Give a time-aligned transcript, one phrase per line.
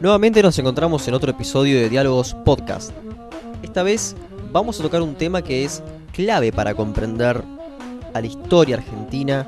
[0.00, 2.92] Nuevamente nos encontramos en otro episodio de Diálogos Podcast.
[3.62, 4.14] Esta vez
[4.52, 7.42] vamos a tocar un tema que es clave para comprender
[8.14, 9.46] a la historia argentina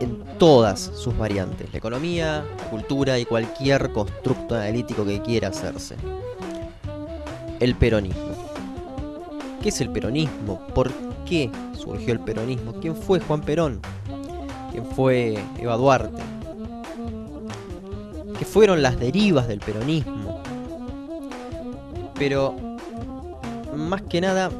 [0.00, 5.96] en todas sus variantes, la economía, la cultura y cualquier constructo analítico que quiera hacerse.
[7.58, 8.33] El peronismo.
[9.64, 10.60] ¿Qué es el peronismo?
[10.74, 10.92] ¿Por
[11.24, 12.74] qué surgió el peronismo?
[12.82, 13.80] ¿Quién fue Juan Perón?
[14.70, 16.22] ¿Quién fue Eva Duarte?
[18.38, 20.42] ¿Qué fueron las derivas del peronismo?
[22.16, 22.54] Pero,
[23.74, 24.50] más que nada,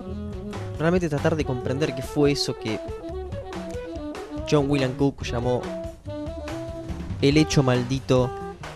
[0.79, 2.81] realmente tratar de comprender qué fue eso que
[4.51, 5.61] John William Cook llamó
[7.21, 8.31] el hecho maldito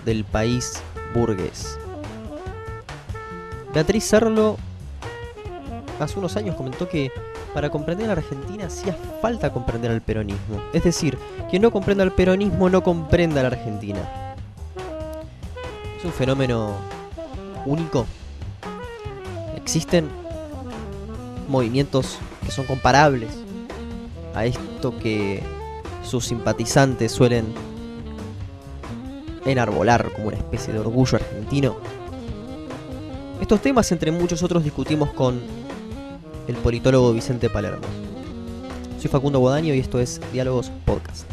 [0.04, 0.82] del país
[1.14, 1.78] burgués.
[3.72, 4.58] Beatriz Serlo
[5.98, 7.10] hace unos años comentó que
[7.54, 10.62] para comprender a la Argentina hacía falta comprender al peronismo.
[10.72, 11.18] Es decir,
[11.50, 14.34] quien no comprenda al peronismo no comprenda a la Argentina.
[15.98, 16.76] Es un fenómeno
[17.66, 18.06] único.
[19.56, 20.08] Existen
[21.48, 23.30] movimientos que son comparables
[24.34, 25.42] a esto que
[26.04, 27.46] sus simpatizantes suelen
[29.44, 31.76] enarbolar como una especie de orgullo argentino.
[33.40, 35.57] Estos temas, entre muchos otros, discutimos con
[36.48, 37.86] el politólogo Vicente Palermo.
[38.98, 41.30] Soy Facundo Bodaño y esto es Diálogos Podcast.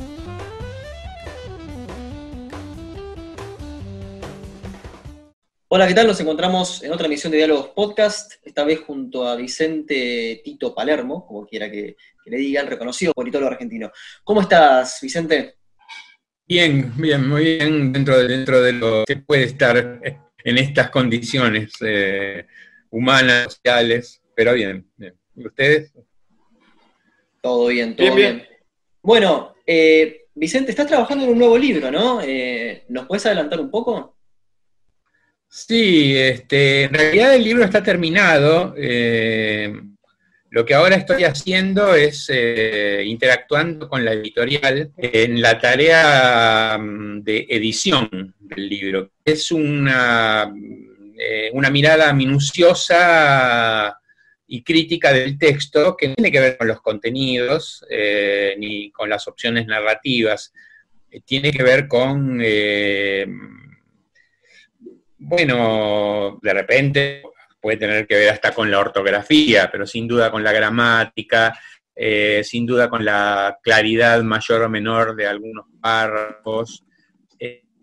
[5.70, 6.08] Hola, ¿qué tal?
[6.08, 11.26] Nos encontramos en otra emisión de Diálogos Podcast, esta vez junto a Vicente Tito Palermo,
[11.26, 13.92] como quiera que, le digan, reconocido politólogo argentino.
[14.24, 15.56] ¿Cómo estás, Vicente?
[16.46, 19.78] Bien, bien, muy bien, dentro de, dentro de lo que puede estar
[20.44, 22.46] en estas condiciones eh,
[22.90, 25.16] humanas, sociales, pero bien, bien.
[25.36, 25.94] ¿Y ustedes?
[27.42, 28.44] Todo bien, todo bien.
[29.02, 32.22] Bueno, eh, Vicente, estás trabajando en un nuevo libro, ¿no?
[32.22, 34.18] Eh, ¿Nos puedes adelantar un poco?
[35.48, 38.74] Sí, este, en realidad el libro está terminado.
[38.78, 39.74] Eh,
[40.50, 42.30] lo que ahora estoy haciendo es
[43.06, 49.12] interactuando con la editorial en la tarea mm, de edición del libro.
[49.24, 50.54] Es una,
[51.54, 54.00] una mirada minuciosa
[54.48, 57.86] y crítica del texto que no tiene que ver con los contenidos
[58.58, 60.54] ni con las opciones narrativas,
[61.26, 62.40] tiene que ver con
[65.18, 67.24] bueno, de repente
[67.60, 71.58] puede tener que ver hasta con la ortografía, pero sin duda con la gramática,
[71.96, 76.86] eh, sin duda con la claridad mayor o menor de algunos párrafos,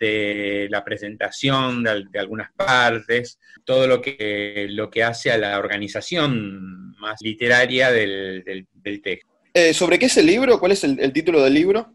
[0.03, 6.97] este, la presentación de, algunas partes, todo lo que, lo que hace a la organización
[6.99, 8.67] más literaria del,
[9.03, 9.31] texto.
[9.55, 10.59] Eh, ¿Sobre qué es el libro?
[10.59, 11.95] ¿Cuál es el, el título del libro?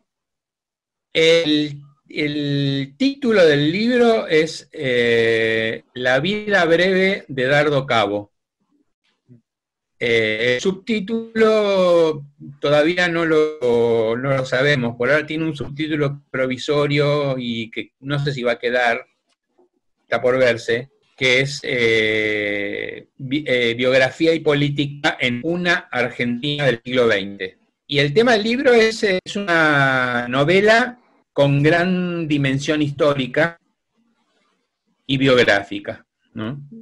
[1.13, 8.31] El el título del libro es eh, La vida breve de Dardo Cabo.
[9.99, 12.23] Eh, el subtítulo
[12.59, 18.23] todavía no lo, no lo, sabemos, por ahora tiene un subtítulo provisorio y que no
[18.23, 19.07] sé si va a quedar,
[20.01, 27.57] está por verse, que es eh, Biografía y Política en una Argentina del siglo XX.
[27.87, 29.03] Y el tema del libro es
[29.35, 30.99] una novela
[31.33, 33.59] con gran dimensión histórica
[35.07, 36.06] y biográfica.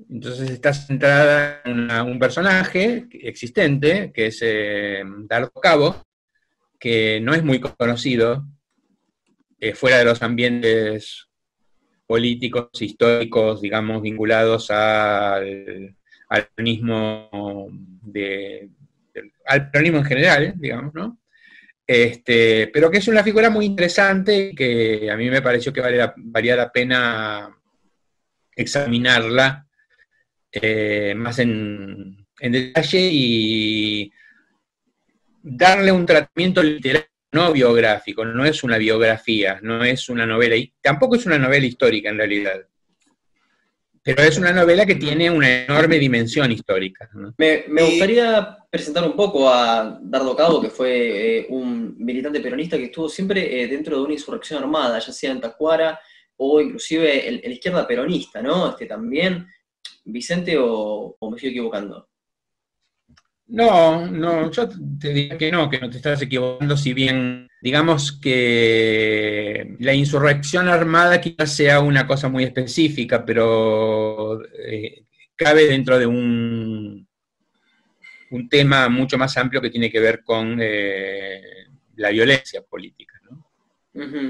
[0.09, 6.03] Entonces está centrada en un personaje existente, que es eh, Dardo Cabo,
[6.79, 8.45] que no es muy conocido
[9.59, 11.27] eh, fuera de los ambientes
[12.05, 15.95] políticos, históricos, digamos, vinculados al,
[16.29, 17.69] al peronismo,
[19.45, 21.19] al peronismo en general, digamos, ¿no?
[21.87, 26.55] Este, pero que es una figura muy interesante que a mí me pareció que valía,
[26.55, 27.55] la pena
[28.55, 29.67] examinarla
[30.51, 34.11] eh, más en, detalle y
[35.41, 40.73] darle un tratamiento literario no biográfico, no es una biografía, no es una novela, y
[40.81, 42.65] tampoco es una novela histórica en realidad.
[44.01, 47.09] Pero es una novela que tiene una enorme dimensión histórica.
[47.37, 52.85] Me, gustaría presentar un poco a Dardo Cabo, que fue eh, un militante peronista que
[52.85, 55.99] estuvo siempre eh, dentro de una insurrección armada, ya sea en Tacuara
[56.37, 58.69] o inclusive en, la izquierda peronista, ¿no?
[58.69, 59.47] Este, también,
[60.03, 62.09] Vicente, o, o me estoy equivocando?
[63.47, 64.67] No, no, yo
[64.99, 70.67] te diría que no, que no te estás equivocando, si bien digamos que la insurrección
[70.67, 75.05] armada quizás sea una cosa muy específica, pero eh,
[75.35, 77.07] cabe dentro de un,
[78.31, 81.41] un tema mucho más amplio que tiene que ver con eh,
[81.95, 83.14] la violencia política.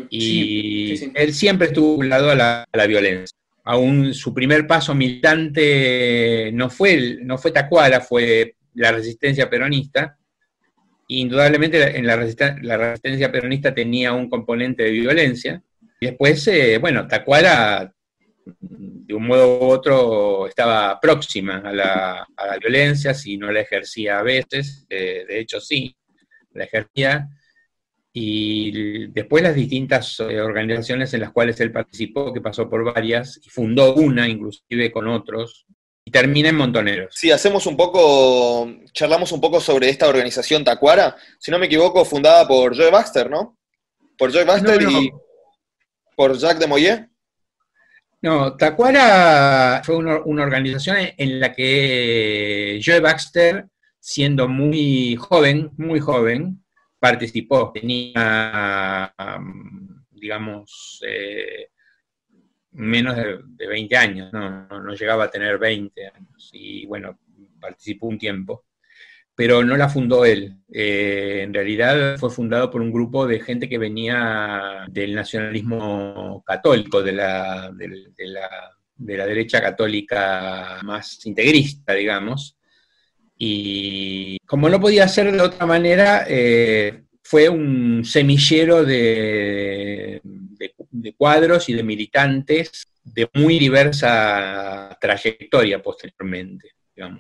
[0.09, 3.35] Y él siempre estuvo vinculado a la, a la violencia.
[3.63, 10.17] Aún su primer paso militante no fue, no fue Tacuara, fue la resistencia peronista.
[11.07, 15.63] Indudablemente en la, la resistencia peronista tenía un componente de violencia.
[16.00, 17.91] Y después, eh, bueno, Tacuara
[18.45, 22.27] de un modo u otro estaba próxima a la,
[22.59, 25.95] violencia, si no la ejercía a veces, de hecho sí,
[26.53, 27.27] la ejercía,
[28.17, 33.41] y después las distintas eh, organizaciones en las cuales él participó, que pasó por varias,
[33.44, 35.65] y fundó una inclusive con otros,
[36.06, 37.13] y termina en Montoneros.
[37.13, 42.06] Sí, hacemos un poco, charlamos un poco sobre esta organización Tacuara, si no me equivoco,
[42.06, 43.57] fundada por Joe Baxter, ¿no?
[44.18, 45.11] Por Joe Baxter y
[46.15, 47.09] por Jacques de Moyer.
[48.21, 53.68] No, Tacuara fue una, organización en la que Joe Baxter,
[54.00, 56.64] siendo muy joven, muy joven,
[57.10, 57.72] participó.
[57.72, 59.13] Tenía,
[60.12, 61.69] digamos, eh,
[62.72, 66.50] menos de, 20 años, no, no, llegaba a tener 20 años.
[66.54, 67.19] Y bueno,
[67.60, 68.66] participó un tiempo
[69.36, 70.56] pero no la fundó él.
[70.72, 77.04] Eh, en realidad fue fundado por un grupo de gente que venía del nacionalismo católico,
[77.04, 82.55] de la, de, la, derecha católica más integrista, digamos.
[83.37, 91.67] Y como no podía ser de otra manera, eh, fue un semillero de, de cuadros
[91.69, 96.75] y de militantes de muy diversa trayectoria posteriormente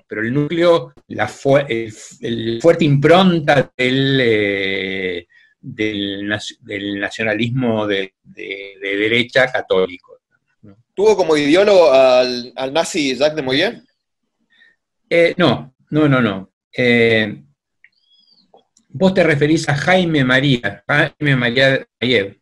[0.07, 1.29] pero el núcleo, la
[1.67, 5.27] el, fuerte impronta del, eh,
[5.59, 6.27] del,
[6.99, 10.19] nacionalismo de, derecha católico.
[10.93, 13.81] ¿Tuvo como ideólogo al, nazi Jacques de Moyer?
[15.09, 16.51] Eh, no, no, no, no.
[16.75, 17.43] Eh,
[18.89, 22.39] vos te referís a Jaime María, Jaime María Ayev.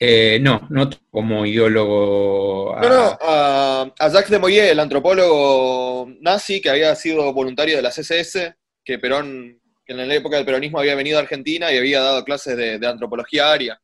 [0.00, 2.76] Eh, no, no como ideólogo.
[2.80, 7.90] No, no, a, Jacques de Moyer, el antropólogo nazi que había sido voluntario de la
[7.90, 8.54] CSS,
[8.84, 12.24] que Perón, que en la época del peronismo había venido a Argentina y había dado
[12.24, 13.80] clases de, antropología aria.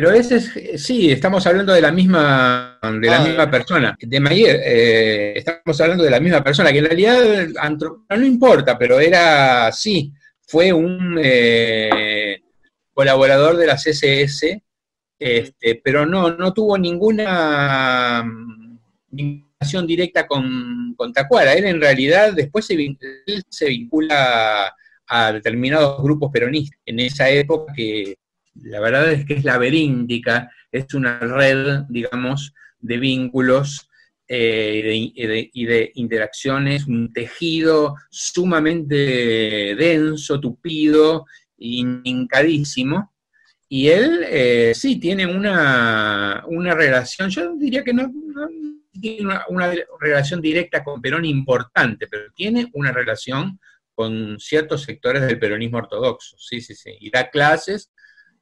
[0.00, 3.22] Pero ese es, sí, estamos hablando de la misma, de la ah.
[3.22, 3.94] misma persona.
[4.00, 7.18] De Mayer, eh, estamos hablando de la misma persona, que en realidad
[8.08, 10.10] no importa, pero era, sí,
[10.40, 12.40] fue un, eh,
[12.94, 14.62] colaborador de la CSS,
[15.18, 18.24] este, pero no, no tuvo ninguna
[19.10, 21.52] vinculación directa con, con, Tacuara.
[21.52, 22.96] Él en realidad después se,
[23.50, 24.74] se vincula
[25.08, 26.80] a determinados grupos peronistas.
[26.86, 28.14] En esa época que
[28.54, 33.88] la verdad es que es laberíntica, es una red, digamos, de vínculos
[34.28, 41.26] eh, y de interacciones, un tejido sumamente denso, tupido,
[41.58, 43.12] hincadísimo,
[43.72, 46.44] y él eh, sí tiene una,
[46.74, 48.10] relación, yo diría que no,
[49.00, 53.60] tiene una, relación directa con Perón importante, pero tiene una relación
[53.94, 57.92] con ciertos sectores del peronismo ortodoxo, sí, sí, sí, y da clases,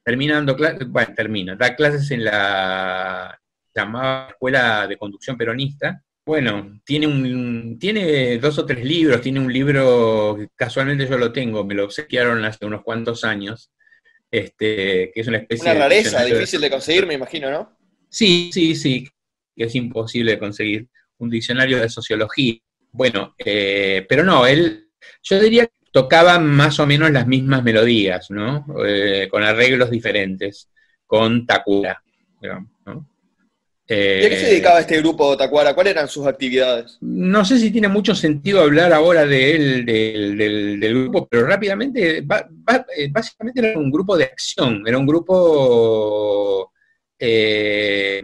[0.09, 3.39] terminando clases, bueno, termina, da clases en la
[3.75, 9.53] llamada Escuela de Conducción Peronista, bueno, tiene, un, tiene dos o tres libros, tiene un
[9.53, 13.71] libro, casualmente yo lo tengo, me lo obsequiaron hace unos cuantos años,
[14.31, 17.77] este, que es una especie Una rareza, difícil de conseguir, me imagino, ¿no?
[18.09, 19.07] Sí, sí, sí,
[19.55, 20.87] que es imposible de conseguir.
[21.19, 22.55] Un diccionario de sociología.
[22.91, 24.89] Bueno, eh, pero no, él,
[25.21, 28.65] yo diría que tocaba más o menos las mismas melodías, ¿no?
[28.85, 30.69] Eh, con arreglos diferentes,
[31.05, 32.01] con Takura,
[32.41, 33.07] digamos, ¿no?
[33.91, 35.73] ¿Y a qué se dedicaba este grupo Tacuara?
[35.73, 36.99] ¿Cuáles eran sus actividades?
[37.01, 43.09] No sé si tiene mucho sentido hablar ahora de él, del, grupo, pero rápidamente, eh,
[43.09, 46.71] básicamente era un grupo de acción, era un grupo
[47.17, 48.21] eh,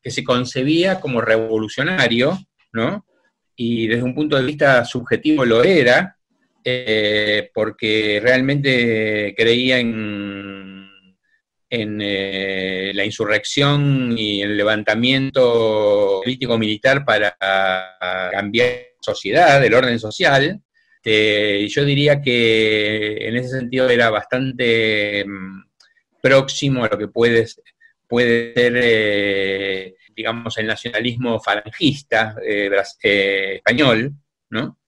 [0.00, 2.38] que se concebía como revolucionario,
[2.72, 3.04] ¿no?
[3.56, 6.16] Y desde un punto de vista subjetivo lo era,
[6.64, 10.90] eh, porque realmente creía en
[11.70, 17.36] eh, la insurrección y el levantamiento político-militar para
[18.32, 20.60] cambiar la sociedad, el orden social.
[21.04, 25.64] yo diría que en ese sentido era bastante mm,
[26.24, 27.46] próximo a lo que puede,
[28.08, 32.70] puede ser, eh, digamos, el nacionalismo falangista eh,
[33.56, 34.12] español,
[34.48, 34.78] ¿no?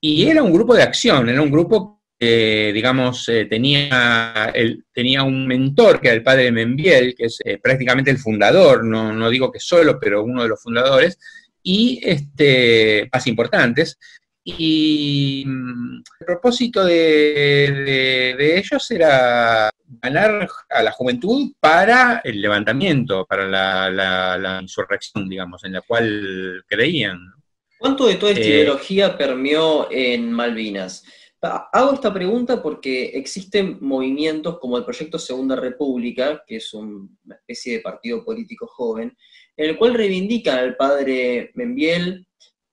[0.00, 4.52] Y era un grupo de acción, era un grupo eh, digamos, eh, tenía,
[4.92, 9.10] tenía un mentor que era el padre Membiel, que es eh, prácticamente el fundador, no,
[9.10, 11.18] no, digo que solo, pero uno de los fundadores,
[11.62, 13.98] y este, más importantes,
[14.44, 19.70] y mm, el propósito de, ellos era
[20.02, 27.32] ganar a la juventud para el levantamiento, para la, insurrección, digamos, en la cual creían.
[27.80, 31.02] ¿Cuánto de toda esta eh, ideología permeó en Malvinas?
[31.40, 37.78] Hago esta pregunta porque existen movimientos como el Proyecto Segunda República, que es una especie
[37.78, 39.16] de partido político joven,
[39.56, 42.26] en el cual reivindican al padre Membiel,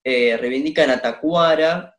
[0.04, 1.96] eh, reivindican a Tacuara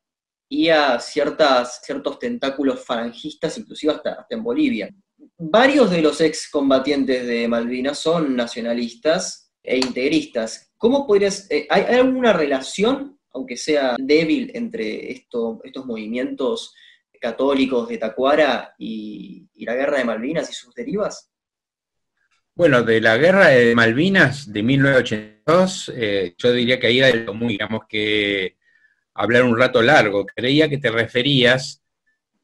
[0.46, 4.90] y a ciertas, ciertos tentáculos falangistas, inclusive hasta, en Bolivia.
[5.38, 10.67] Varios de los excombatientes de Malvinas son nacionalistas e integristas.
[10.78, 16.74] ¿Cómo podrías, eh, ¿hay alguna relación aunque sea débil, entre estos movimientos
[17.20, 21.30] católicos de Tacuara y, la guerra de Malvinas y sus derivas?
[22.54, 27.50] Bueno, de la guerra de Malvinas de 1982, eh, yo diría que ahí era muy,
[27.50, 28.56] digamos que
[29.14, 30.26] hablar un rato largo.
[30.26, 31.82] Creía que te referías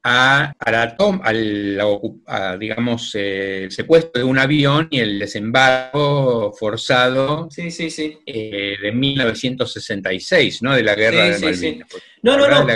[0.06, 7.70] a, la al, digamos, eh, el secuestro de un avión y el desembarco forzado sí,
[7.70, 8.18] sí, sí.
[8.26, 10.75] Eh, de 1966, ¿no?
[10.75, 11.88] De la guerra de Malvinas.
[12.23, 12.66] No, no, no.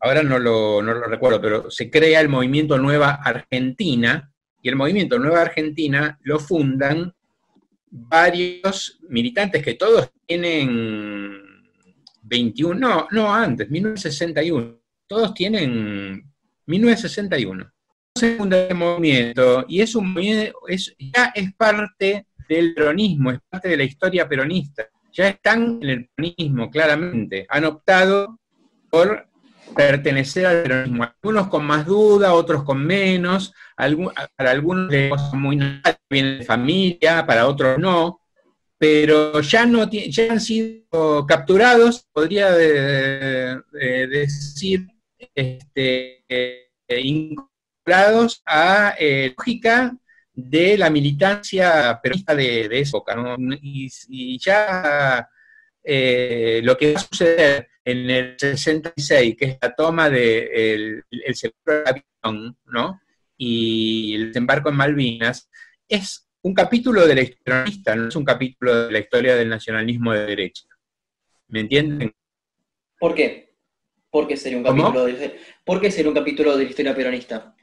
[0.00, 4.76] ahora no lo, no lo recuerdo, pero se crea el movimiento Nueva Argentina, y el
[4.76, 7.12] movimiento Nueva Argentina lo fundan
[7.92, 11.42] varios militantes que todos tienen
[12.22, 16.24] 21, no, no antes, 1961, todos tienen
[16.66, 17.70] 1961.
[18.14, 20.14] Segundo movimiento, y es un
[20.68, 24.88] es, ya es parte del peronismo, es parte de la historia peronista.
[25.12, 27.46] Ya están en el peronismo, claramente.
[27.48, 28.38] Han optado
[28.90, 29.28] por
[29.74, 31.04] pertenecer al peronismo.
[31.04, 33.52] Algunos con más duda, otros con menos,
[34.36, 35.56] para algunos de muy
[36.10, 38.20] bien de familia, para otros no,
[38.78, 42.50] pero ya, no ya han sido capturados, podría
[44.10, 44.86] decir,
[45.34, 46.24] este,
[46.88, 49.96] incorporados a eh, lógica
[50.34, 53.16] de la militancia peronista de, de época.
[53.60, 55.28] Y, ya
[55.84, 61.24] eh, lo que va a suceder en el 66, que es la toma del de
[61.26, 63.00] el, seguro avión, ¿no?
[63.36, 65.50] y el desembarco en Malvinas,
[65.88, 70.12] es un capítulo de la historia, no es un capítulo de la historia del nacionalismo
[70.12, 70.64] de derecha.
[71.48, 72.12] ¿Me entienden?
[72.98, 73.56] ¿Por qué?
[74.10, 77.54] ¿Por qué sería un capítulo, de, ¿por qué sería un capítulo de la historia peronista?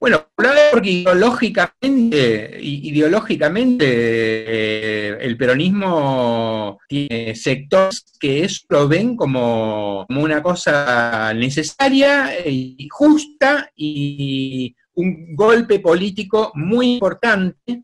[0.00, 0.28] Bueno,
[0.72, 11.34] porque ideológicamente, ideológicamente eh, el peronismo tiene sectores que eso lo ven como, una cosa
[11.34, 17.82] necesaria y justa y un golpe político muy importante,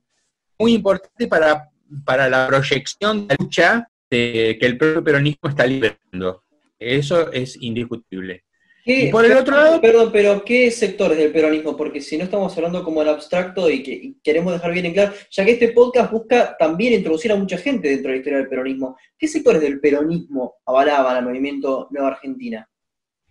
[0.58, 1.68] muy importante para,
[2.02, 6.44] para la proyección de la lucha que el propio peronismo está liderando.
[6.78, 8.45] Eso es indiscutible
[8.86, 9.80] y por el otro lado...
[9.80, 11.76] Perdón, pero ¿qué sectores del peronismo?
[11.76, 15.12] Porque si no estamos hablando como el abstracto y que queremos dejar bien en claro,
[15.28, 18.48] ya que este podcast busca también introducir a mucha gente dentro de la historia del
[18.48, 22.68] peronismo, ¿qué sectores del peronismo avalaban al movimiento Nueva Argentina?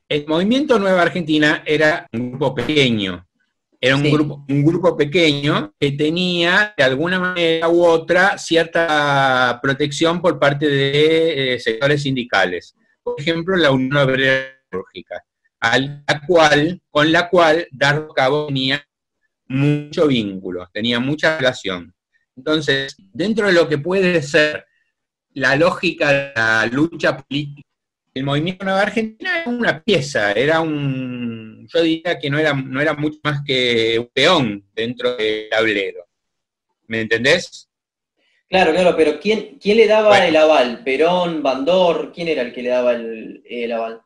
[0.10, 3.26] El movimiento Nueva Argentina era un grupo pequeño,
[3.80, 10.22] era un, grupo, un grupo pequeño que tenía de alguna manera u otra cierta protección
[10.22, 12.76] por parte de eh, sectores sindicales.
[13.02, 14.56] Por ejemplo, la Unión Obrera
[15.62, 18.86] la cual, con la cual Dardo Cabo tenía
[19.48, 21.94] mucho vínculo, tenía mucha relación.
[22.36, 24.66] Entonces, dentro de lo que puede ser
[25.34, 27.68] la lógica de la lucha política,
[28.14, 32.80] el movimiento Nueva Argentina era una pieza, era un, yo diría que no era, no
[32.82, 36.06] era mucho más que un peón dentro del tablero.
[36.88, 37.70] ¿Me entendés?
[38.48, 40.84] Claro, claro, pero ¿quién, quién le daba el aval?
[40.84, 42.14] ¿Perón, Bandor?
[42.14, 44.02] ¿Quién era el que le daba el, el aval?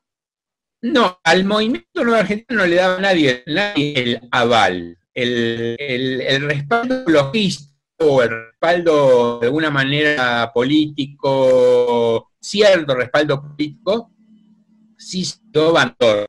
[0.81, 4.97] No, al movimiento Nueva Argentina no le daba nadie, nadie el aval.
[5.13, 14.11] El, respaldo logístico o el respaldo de alguna manera político, cierto respaldo político,
[14.97, 16.27] sí se dio Bandor.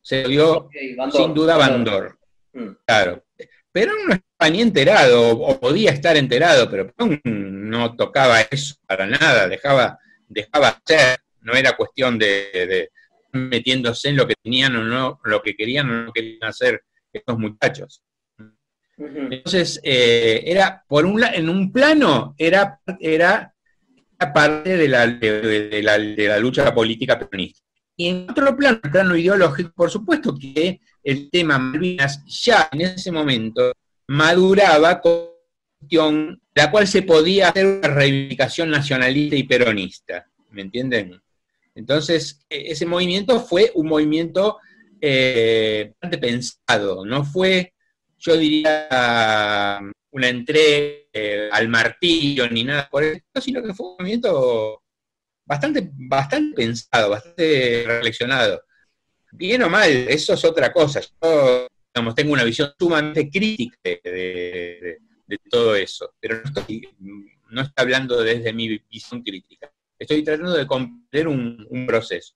[0.00, 0.68] Se dio
[1.12, 2.18] sin duda Bandor.
[2.52, 2.68] Mm.
[2.86, 3.24] Claro.
[3.72, 6.92] Perón no estaba ni enterado, o podía estar enterado, pero
[7.24, 12.90] no tocaba eso para nada, dejaba, dejaba ser, no era cuestión de,
[13.32, 16.82] metiéndose en lo que tenían o no, lo que querían o no querían hacer
[17.12, 18.02] estos muchachos.
[18.96, 23.54] Entonces, eh, era, por un en un plano, era, era
[24.34, 27.60] parte de la, de, la, de la lucha política peronista.
[27.96, 32.82] Y en otro plano, el plano ideológico, por supuesto que el tema Malvinas ya en
[32.82, 33.72] ese momento
[34.08, 35.28] maduraba con
[35.78, 40.26] cuestión la cual se podía hacer una reivindicación nacionalista y peronista.
[40.50, 41.20] ¿Me entienden?
[41.78, 44.58] Entonces, e, ese movimiento fue un movimiento
[45.00, 47.72] eh, bastante pensado, no fue,
[48.18, 49.80] yo diría,
[50.10, 54.82] una entrega eh, al martillo ni nada por eso, sino que fue un movimiento
[55.44, 58.60] bastante, bastante pensado, bastante reflexionado.
[59.30, 61.00] Bien o mal, eso es otra cosa.
[61.00, 64.98] Yo digamos, tengo una visión sumamente crítica de,
[65.48, 66.88] todo eso, pero no estoy,
[67.50, 69.70] no estoy hablando desde mi visión crítica.
[69.98, 72.34] Estoy tratando de comprender un, proceso.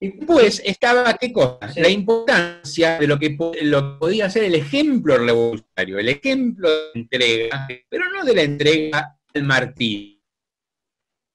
[0.00, 1.58] Y pues estaba, ¿qué cosa?
[1.76, 7.66] La importancia de lo que, lo podía ser el ejemplo revolucionario, el ejemplo de entrega,
[7.88, 10.18] pero no de la entrega al martillo,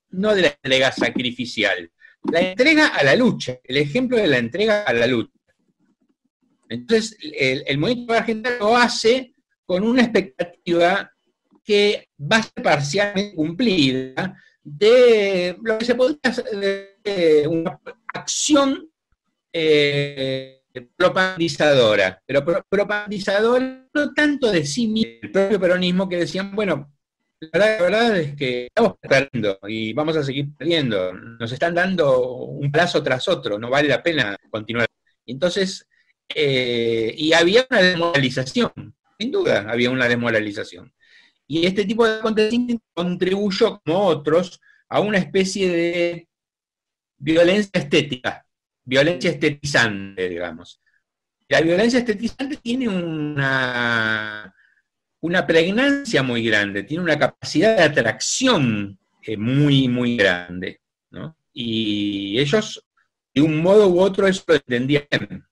[0.10, 1.92] no de la entrega sacrificial,
[2.32, 5.32] la entrega a la lucha, el ejemplo de la entrega a la lucha.
[6.70, 9.34] Entonces, el, movimiento argentino lo hace
[9.66, 11.12] con una expectativa
[11.68, 16.46] que va a ser parcialmente cumplida de lo que se podría hacer
[17.04, 17.78] de una
[18.14, 18.90] acción
[19.52, 20.62] eh,
[20.96, 26.90] propagandizadora, pero propagandizadora no tanto de sí mismo, el propio peronismo que decían, bueno,
[27.42, 31.14] la verdad, es que estamos perdiendo y vamos a seguir perdiendo.
[31.14, 34.88] Nos están dando un plazo tras otro, no vale la pena continuar.
[35.26, 35.86] Entonces,
[36.34, 40.94] eh, y había una desmoralización, sin duda había una desmoralización.
[41.48, 46.28] Y este tipo de acontecimientos contribuyó, como otros, a una especie de
[47.18, 48.46] violencia estética,
[48.84, 50.82] violencia estetizante, digamos.
[51.48, 54.54] La violencia estetizante tiene una
[55.22, 60.82] una pregnancia muy grande, tiene una capacidad de atracción eh, muy, muy grande.
[61.10, 61.36] ¿no?
[61.54, 62.84] Y ellos,
[63.34, 65.46] de un modo u otro, eso lo entendían.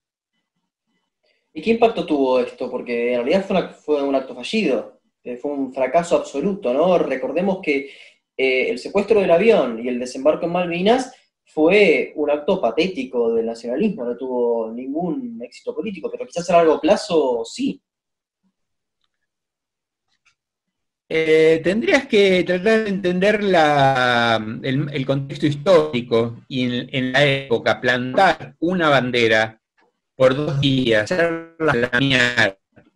[1.54, 2.70] ¿Y qué impacto tuvo esto?
[2.70, 4.95] Porque en realidad fue, fue un acto fallido,
[5.26, 7.00] eh, fue un fracaso absoluto, ¿no?
[7.00, 7.90] Recordemos que
[8.38, 11.12] eh, el secuestro del avión y el desembarco en Malvinas
[11.44, 16.80] fue un acto patético del nacionalismo, no tuvo ningún éxito político, pero quizás a largo
[16.80, 17.82] plazo sí.
[21.10, 28.90] Eh, tendrías que tratar de entender el, contexto histórico y en, la época plantar una
[28.90, 29.60] bandera
[30.16, 31.90] por dos días, hacerla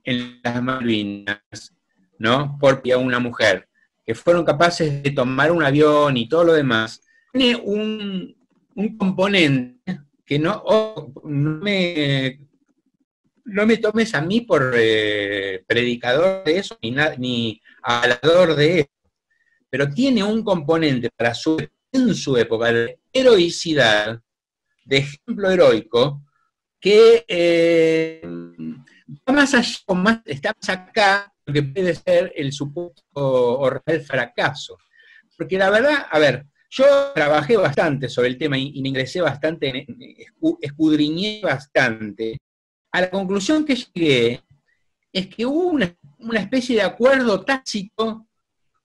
[0.04, 1.79] en las Malvinas,
[2.20, 2.58] ¿no?
[2.60, 3.68] Por una mujer,
[4.06, 7.02] que fueron capaces de tomar un avión y todo lo demás,
[7.34, 8.36] tiene un,
[8.98, 10.64] componente que no,
[11.24, 12.40] no me
[13.46, 18.90] no me tomes a mí por eh, predicador de eso, ni, ni hablador de eso,
[19.70, 21.58] pero tiene un componente para su,
[21.92, 24.22] en su época de heroicidad,
[24.86, 26.24] de ejemplo heroico,
[26.80, 28.22] que eh,
[29.28, 34.02] va más allá, más, está más acá lo que puede ser el supuesto o real
[34.02, 34.78] fracaso.
[35.38, 39.88] Porque la verdad, a ver, yo trabajé bastante sobre el tema y, y ingresé bastante,
[40.62, 42.38] escudriñé bastante
[42.92, 44.44] a la conclusión que llegué
[45.12, 45.96] es que hubo una,
[46.34, 48.28] especie de acuerdo tácito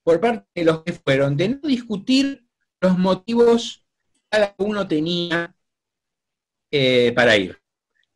[0.02, 2.46] por parte de los que fueron de no discutir
[2.80, 5.54] los motivos que cada uno tenía
[6.70, 7.58] eh, para ir.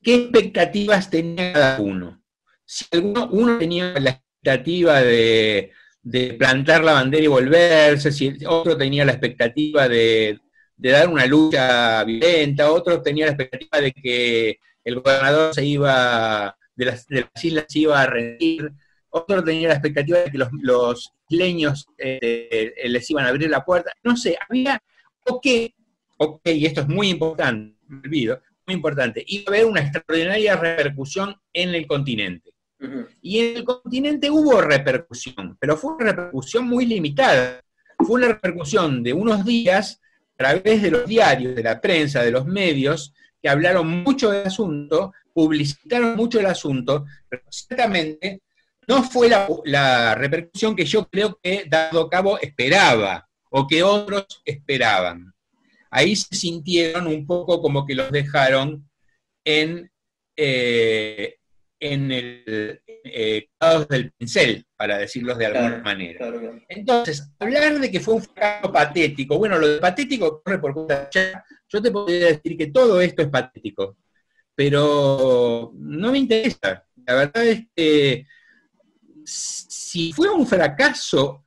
[0.09, 2.23] ¿Qué expectativas tenía cada uno?
[2.64, 8.75] Si alguno, uno tenía la expectativa de, de plantar la bandera y volverse, si otro
[8.75, 10.40] tenía la expectativa de,
[10.79, 16.57] de dar una lucha violenta, otro tenía la expectativa de que el gobernador se iba,
[16.75, 17.07] de las,
[17.42, 18.73] islas se iba a rendir,
[19.11, 23.62] otro tenía la expectativa de que los, los isleños eh, les iban a abrir la
[23.62, 24.83] puerta, no sé, había,
[25.27, 25.47] ok,
[26.16, 30.57] ok, y esto es muy importante, me olvido, muy importante, iba a haber una extraordinaria
[30.57, 32.52] repercusión en el continente.
[33.22, 37.61] Y en el continente hubo repercusión, pero fue una repercusión muy limitada.
[37.98, 40.00] Fue una repercusión de unos días
[40.35, 44.46] a través de los diarios, de la prensa, de los medios, que hablaron mucho del
[44.46, 48.42] asunto, publicitaron mucho el asunto, pero ciertamente
[48.87, 49.28] no fue
[49.64, 55.35] la, repercusión que yo creo que Dado Cabo esperaba o que otros esperaban.
[55.90, 58.88] Ahí se sintieron un poco como que los dejaron
[59.44, 59.90] en,
[60.37, 61.37] eh,
[61.81, 63.48] en el eh,
[63.88, 66.31] del pincel, para decirlo de alguna manera.
[66.68, 71.09] Entonces, hablar de que fue un fracaso patético, bueno, lo de patético corre por cuenta
[71.68, 73.96] Yo te podría decir que todo esto es patético,
[74.55, 76.85] pero no me interesa.
[77.07, 78.27] La verdad es que
[79.24, 81.44] si fue un fracaso,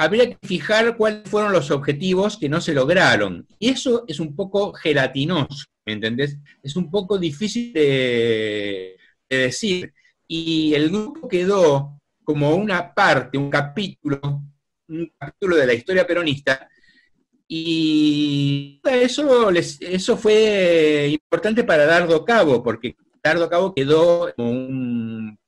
[0.00, 3.46] habría que fijar cuáles fueron los objetivos que no se lograron.
[3.58, 6.38] Y eso es un poco gelatinoso, ¿me entendés?
[6.62, 8.96] Es un poco difícil de,
[9.28, 9.92] decir.
[10.26, 14.20] Y el grupo quedó como una parte, un capítulo,
[14.88, 16.66] un capítulo de la historia peronista.
[17.46, 25.38] Y eso, eso fue importante para Dardo Cabo, porque Dardo Cabo quedó como un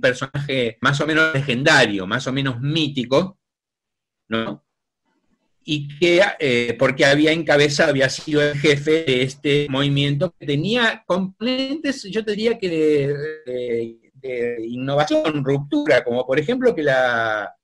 [0.00, 3.37] personaje más o menos legendario, más o menos mítico,
[4.28, 4.64] ¿no?
[5.70, 11.04] y que, eh, porque había encabezado, había sido el jefe de este movimiento que tenía
[11.06, 17.54] componentes, yo te diría que de, innovación, ruptura, como por ejemplo que la,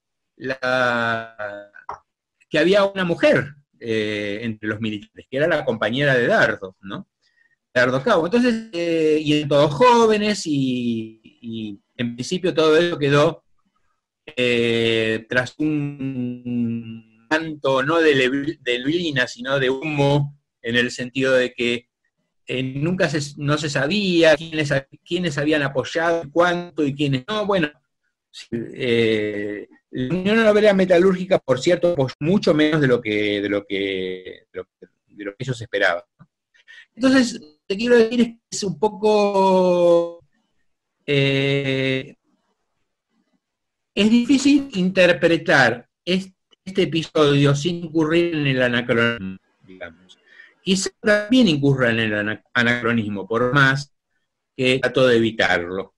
[2.50, 7.08] que había una mujer eh, entre los militares, que era la compañera de Dardo, ¿no?
[7.72, 8.26] Dardo Cabo.
[8.26, 13.43] Entonces, eh, y todos jóvenes, y, en principio todo eso quedó
[15.28, 21.88] tras un tanto no de, le, sino de humo, en el sentido de que
[22.46, 24.72] eh, nunca se, no se sabía quiénes,
[25.04, 27.46] quiénes habían apoyado, cuánto y quiénes no.
[27.46, 27.70] Bueno,
[28.50, 34.46] eh, la Unión Obrera Metalúrgica, por cierto, mucho menos de lo que, de lo que,
[34.52, 36.02] de lo, que ellos esperaban.
[36.94, 40.20] Entonces, te quiero decir es un poco...
[41.06, 42.16] Eh,
[43.94, 46.32] es difícil interpretar este
[46.82, 50.18] episodio sin incurrir en el anacronismo, digamos.
[50.62, 53.92] Quizá también incurra en el anacronismo, por más
[54.56, 55.94] que trato de evitarlo.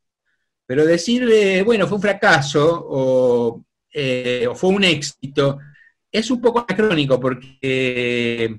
[0.67, 5.59] Pero decirle, bueno, fue un fracaso eh, o, fue un éxito,
[6.11, 8.59] es un poco anacrónico porque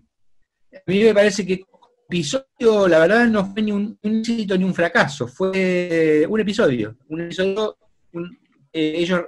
[0.73, 1.63] a mí me parece que
[2.10, 6.95] episodio, la verdad, no fue ni un, éxito ni un fracaso, fue un episodio.
[7.10, 7.78] Un episodio,
[8.78, 9.22] ellos,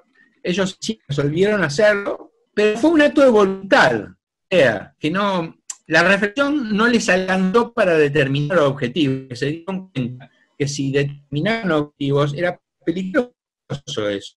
[0.44, 4.08] ellos sí resolvieron hacerlo, pero fue un acto de voluntad,
[4.50, 5.58] que no,
[5.88, 11.72] la reflexión no les alcanzó para determinar objetivos, que se dieron cuenta que si determinaban
[11.72, 14.36] objetivos era peligroso eso,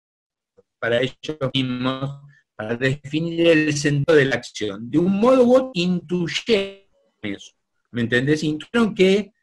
[0.79, 2.21] para ellos mismos,
[2.55, 4.89] para definir el centro de la acción.
[4.89, 6.85] De un modo u intuyeron
[7.21, 7.53] eso,
[7.91, 8.43] ¿me entendés?
[8.43, 9.33] Intuyeron que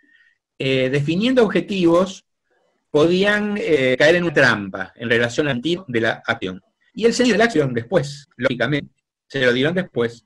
[0.59, 2.25] eh, definiendo objetivos
[2.91, 6.61] podían eh, caer en una trampa en relación al tipo de la acción.
[6.95, 8.93] Y el sentido de la acción después, lógicamente,
[9.27, 10.25] se lo dieron después.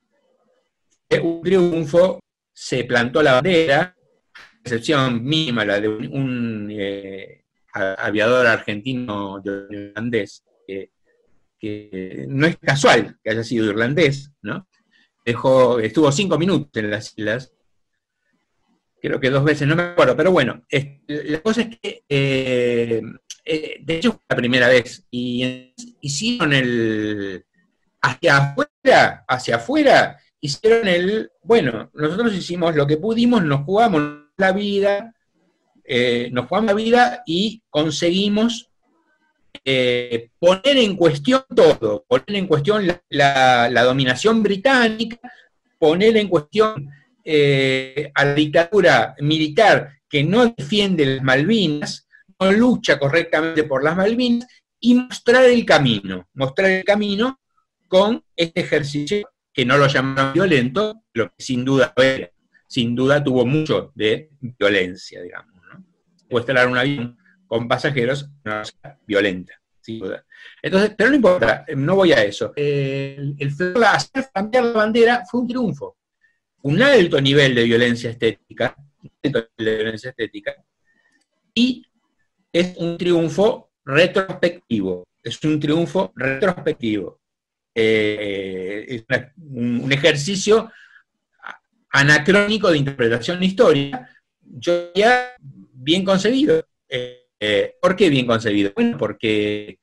[1.23, 2.21] Un triunfo,
[2.53, 3.95] se plantó la bandera,
[4.65, 7.45] excepción mínima, la de un, eh,
[7.75, 10.91] aviador argentino irlandés, que,
[12.29, 14.67] no es casual que haya sido irlandés, ¿no?
[15.25, 17.53] Dejó, estuvo cinco minutos en las islas,
[19.03, 20.63] creo que dos veces, no me acuerdo, pero bueno,
[21.09, 23.03] la cosa es que eh,
[23.45, 27.45] eh, de hecho fue la primera vez, y hicieron el,
[28.01, 34.53] hacia afuera, hacia afuera, hicieron el, bueno, nosotros hicimos lo que pudimos, nos jugamos la
[34.53, 35.13] vida,
[35.83, 38.69] eh, nos jugamos la vida y conseguimos
[40.39, 45.19] poner en cuestión todo, poner en cuestión la, dominación británica,
[45.79, 46.89] poner en cuestión
[47.25, 52.09] a la dictadura militar que no defiende las Malvinas,
[52.51, 54.49] lucha correctamente por las Malvinas
[54.81, 57.41] y mostrar el camino, mostrar el camino
[57.87, 62.31] con este ejercicio que no lo llamaron violento, lo que sin duda era,
[62.67, 65.55] sin duda tuvo mucho de violencia, digamos.
[65.55, 65.85] ¿no?
[66.31, 68.63] Muestrar un avión con pasajeros no
[69.07, 70.25] violenta, sin duda.
[70.63, 72.53] Entonces, pero no importa, no voy a eso.
[72.57, 75.99] El, el hacer cambiar la bandera fue un triunfo.
[76.63, 78.77] Un alto nivel de violencia estética,
[79.23, 80.55] de violencia estética,
[81.55, 81.85] y
[82.53, 87.21] es un triunfo retrospectivo, es un triunfo retrospectivo.
[87.75, 89.05] Eh, es
[89.39, 90.71] un, ejercicio
[91.91, 94.09] anacrónico de interpretación de historia,
[94.41, 95.33] yo ya
[95.73, 96.67] bien concebido.
[96.89, 98.73] Eh, eh, ¿Por qué bien concebido?
[98.75, 99.79] Bueno, porque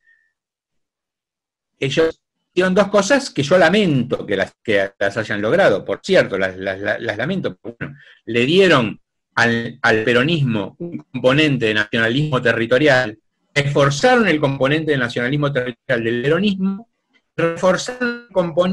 [1.79, 2.21] ellos
[2.59, 6.57] hicieron dos cosas que yo lamento que las, que las hayan logrado, por cierto, las,
[6.57, 7.57] lamento.
[7.63, 7.95] Bueno,
[8.25, 8.99] le dieron
[9.35, 13.17] al, peronismo un componente de nacionalismo territorial,
[13.55, 16.89] reforzaron el componente de nacionalismo territorial del peronismo,
[17.33, 18.27] reforzaron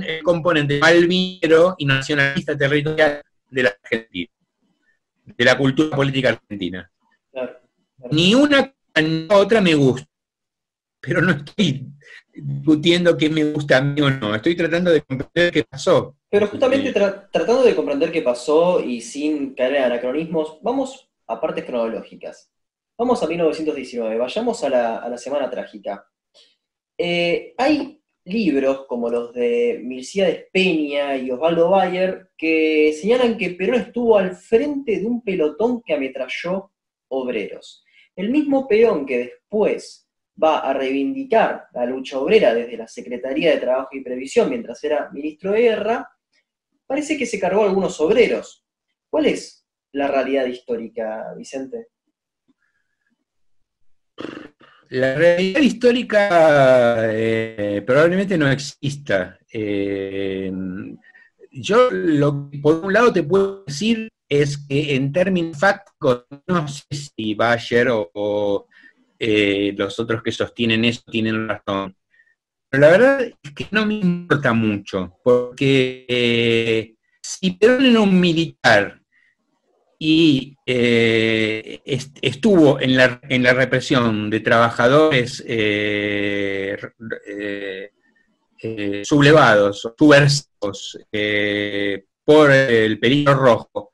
[0.05, 4.33] el, componente malvinero y nacionalista territorial de la Argentina,
[5.27, 6.91] de la cultura política argentina.
[8.11, 10.09] Ni una la otra me gusta.
[11.07, 11.87] Pero no estoy
[12.35, 16.17] discutiendo qué me gusta a mí o no, estoy tratando de comprender qué pasó.
[16.29, 21.65] Pero justamente tratando de comprender qué pasó y sin caer en anacronismos, vamos a partes
[21.65, 22.51] cronológicas.
[22.99, 26.07] Vamos a 1919, vayamos a la, Semana Trágica.
[26.99, 33.77] Eh, hay libros como los de Milciades Peña y Osvaldo Bayer que señalan que Perón
[33.81, 36.73] estuvo al frente de un pelotón que ametralló
[37.09, 37.85] obreros.
[38.17, 40.06] El mismo Perón que después
[40.43, 45.11] va a reivindicar la lucha obrera desde la Secretaría de Trabajo y Previsión mientras era
[45.11, 46.11] ministro de Guerra,
[46.87, 48.65] parece que se cargó a algunos obreros.
[49.09, 51.89] ¿Cuál es la realidad histórica, Vicente?
[54.89, 59.39] La realidad histórica eh, probablemente no exista.
[59.53, 60.53] Eh,
[61.51, 66.69] yo lo que por un lado te puedo decir es que en términos fácticos, no
[66.69, 68.67] sé si Bayer o,
[69.19, 71.97] eh, los otros que sostienen eso tienen razón.
[72.69, 79.01] Pero la verdad es que no me importa mucho, porque si Perón era un militar
[79.99, 81.81] y eh,
[82.21, 86.77] estuvo en la, en la, represión de trabajadores eh,
[88.63, 90.99] eh, sublevados, subversivos
[92.25, 93.91] por el peligro rojo,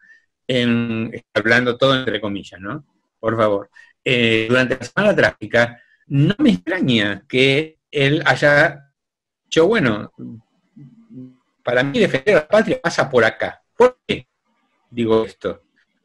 [1.34, 2.84] hablando todo entre comillas, ¿no?
[3.20, 3.70] Por favor.
[4.04, 8.92] Durante la semana trágica, no me extraña que él haya
[9.44, 10.12] dicho, bueno,
[11.62, 13.62] para mí defender a la patria pasa por acá.
[13.76, 14.26] ¿Por qué
[14.90, 15.62] digo esto?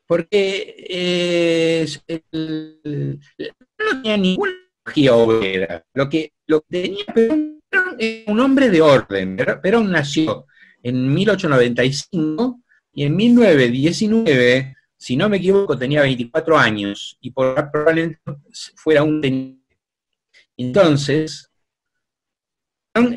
[0.07, 1.85] porque eh,
[3.77, 5.85] no tenía ninguna ideología obrera.
[5.93, 7.61] Lo que, lo tenía Perón
[7.99, 9.37] era un hombre de orden.
[9.61, 10.47] Perón nació
[10.81, 12.61] en 1895
[12.93, 18.19] y en 1919, si no me equivoco, tenía 24 años y por, probablemente
[18.75, 19.77] fuera un teniente.
[20.57, 21.51] Entonces,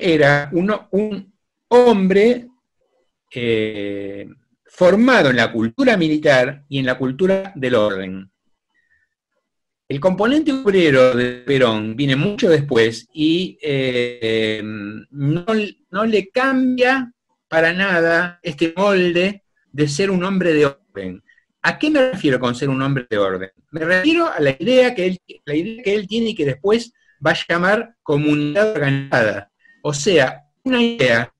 [0.00, 1.32] era un
[1.68, 2.48] hombre
[3.34, 4.28] eh,
[4.66, 8.30] formado en la cultura militar y en la cultura del orden.
[9.88, 17.12] El componente obrero de Perón viene mucho después y eh, no, le cambia
[17.48, 21.22] para nada este molde de ser un hombre de orden.
[21.62, 23.50] ¿A qué me refiero con ser un hombre de orden?
[23.70, 26.92] Me refiero a la idea que él, la idea que él tiene y que después
[27.24, 29.50] va a llamar comunidad organizada.
[29.82, 31.32] O sea, una idea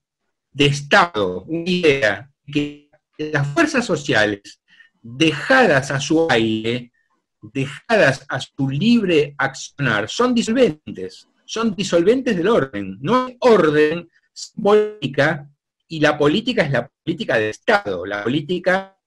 [0.51, 4.61] de Estado, una idea que las fuerzas sociales,
[5.01, 6.91] dejadas a su aire,
[7.41, 12.97] dejadas a su libre accionar, son disolventes, son disolventes del orden.
[13.01, 14.07] No hay orden
[14.61, 15.49] política
[15.87, 18.97] y la política es la política del Estado, la política,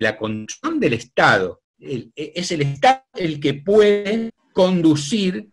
[0.00, 1.60] la conducción del Estado.
[1.78, 5.48] es el Estado el que puede conducir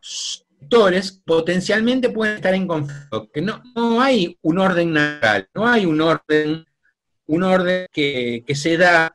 [0.00, 5.66] sectores que potencialmente pueden estar en conflicto, que no, no hay un orden natural, no
[5.66, 6.64] hay un orden
[7.26, 9.14] un orden que, se da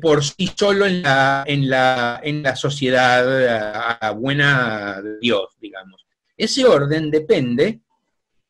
[0.00, 6.04] por sí solo en la, en la, en la sociedad a, buena Dios, digamos.
[6.36, 7.80] Ese orden depende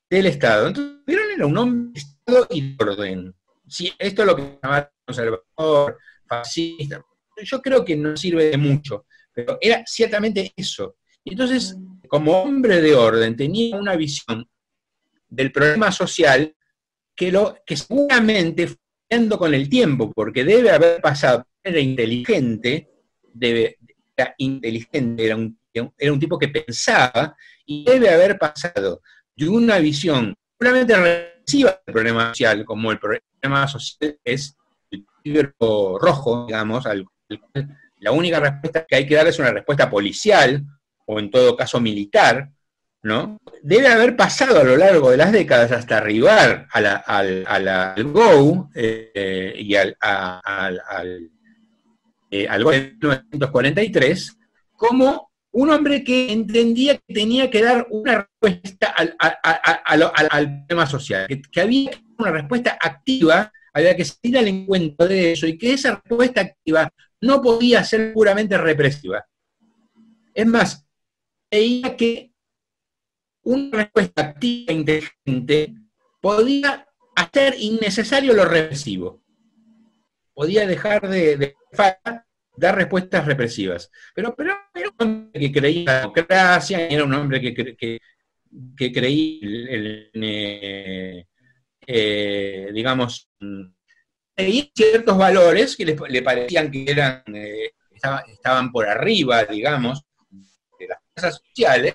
[0.09, 0.69] del Estado.
[0.69, 3.35] Entonces, Perón era un hombre de Estado y de orden.
[3.73, 7.03] Si esto es lo que se llama conservador, fascista,
[7.43, 10.97] yo creo que no sirve de mucho, pero era ciertamente eso.
[11.25, 11.77] Y entonces,
[12.09, 14.47] como hombre de orden, tenía una visión
[15.29, 16.55] del problema social
[17.15, 18.77] que, lo, que seguramente
[19.39, 22.89] con el tiempo, porque debe haber pasado, era inteligente,
[23.33, 23.79] debe,
[24.17, 29.03] era inteligente, era un, tipo que pensaba, y debe haber pasado
[29.37, 30.95] de una visión puramente
[31.47, 34.57] del problema social, como el problema social es
[34.91, 37.07] el libro rojo, digamos, al,
[37.99, 40.65] la única respuesta que hay que dar es una respuesta policial,
[41.07, 42.51] o en todo caso militar,
[43.03, 43.39] ¿no?
[43.63, 49.75] Debe haber pasado a lo largo de las décadas hasta arribar al, Go eh, y
[49.75, 51.31] al, al,
[52.31, 54.39] eh, Go de 1943
[54.77, 61.61] como un hombre que entendía que tenía que dar una respuesta al, tema social, que,
[61.61, 66.41] había una respuesta activa, había que seguir al encuentro de eso y que esa respuesta
[66.41, 69.25] activa no podía ser puramente represiva.
[70.35, 70.87] Es más,
[71.51, 72.33] veía que
[73.45, 75.75] una respuesta activa e inteligente
[76.21, 79.23] podía hacer innecesario lo represivo.
[80.33, 81.55] Podía dejar de,
[82.57, 83.91] dar respuestas represivas.
[84.15, 87.99] Pero, pero era un hombre que creía en la democracia, era un hombre que,
[88.77, 91.27] que, creía, en,
[91.87, 93.29] eh, digamos,
[94.75, 97.73] ciertos valores que le, parecían que eran, eh,
[98.29, 100.05] estaban por arriba, digamos,
[101.15, 101.95] fuerzas sociales,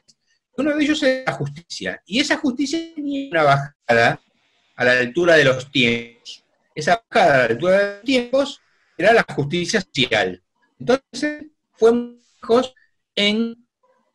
[0.57, 2.01] uno de ellos es la justicia.
[2.05, 4.19] Y esa justicia tenía una bajada
[4.75, 6.43] a la altura de los tiempos.
[6.73, 8.61] Esa bajada a la altura de los tiempos
[8.97, 10.41] era la justicia social.
[10.79, 12.73] Entonces, fue muy lejos
[13.15, 13.67] en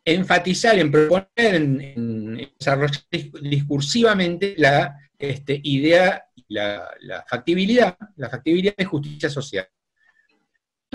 [0.04, 3.02] enfatizar, en proponer, en, desarrollar
[3.42, 9.68] discursivamente la este, idea, la, factibilidad, la factibilidad de justicia social.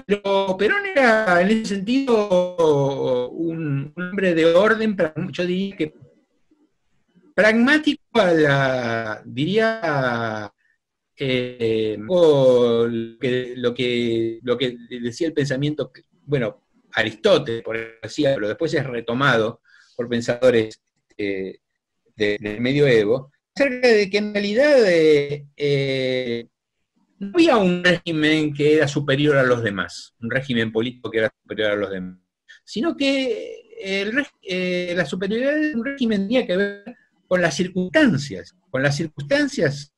[0.06, 4.95] Pero Perón era en ese sentido un, hombre de orden,
[5.32, 5.93] yo diría que
[7.34, 10.51] pragmático a la, diría,
[11.19, 12.88] eh, lo,
[13.73, 15.91] que, lo, que, decía el pensamiento,
[16.25, 19.62] bueno, Aristóteles, por decía, pero después es retomado
[19.95, 20.82] por pensadores
[21.17, 21.60] eh,
[22.15, 26.47] del medioevo, acerca de que en realidad eh,
[27.19, 31.34] no había un régimen que era superior a los demás, un régimen político que era
[31.41, 32.17] superior a los demás,
[32.63, 38.82] sino que eh, la superioridad de un régimen tenía que ver con las circunstancias, con
[38.82, 39.93] las circunstancias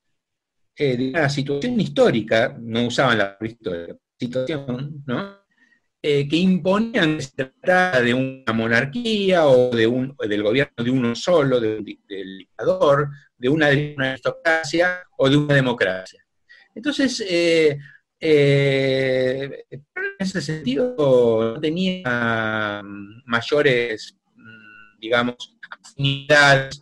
[0.79, 3.37] eh, de una situación histórica, no usaban la
[4.17, 5.39] situación, ¿no?
[6.01, 10.89] Eh, que imponían que se tratara de una monarquía o de un, del gobierno de
[10.89, 16.25] uno solo, del dictador, de una aristocracia o de una democracia.
[16.73, 17.77] Entonces, eh,
[18.17, 19.85] eh, en
[20.17, 20.95] ese sentido
[21.55, 22.81] no tenía
[23.25, 26.81] mayores, mm, digamos, afinidades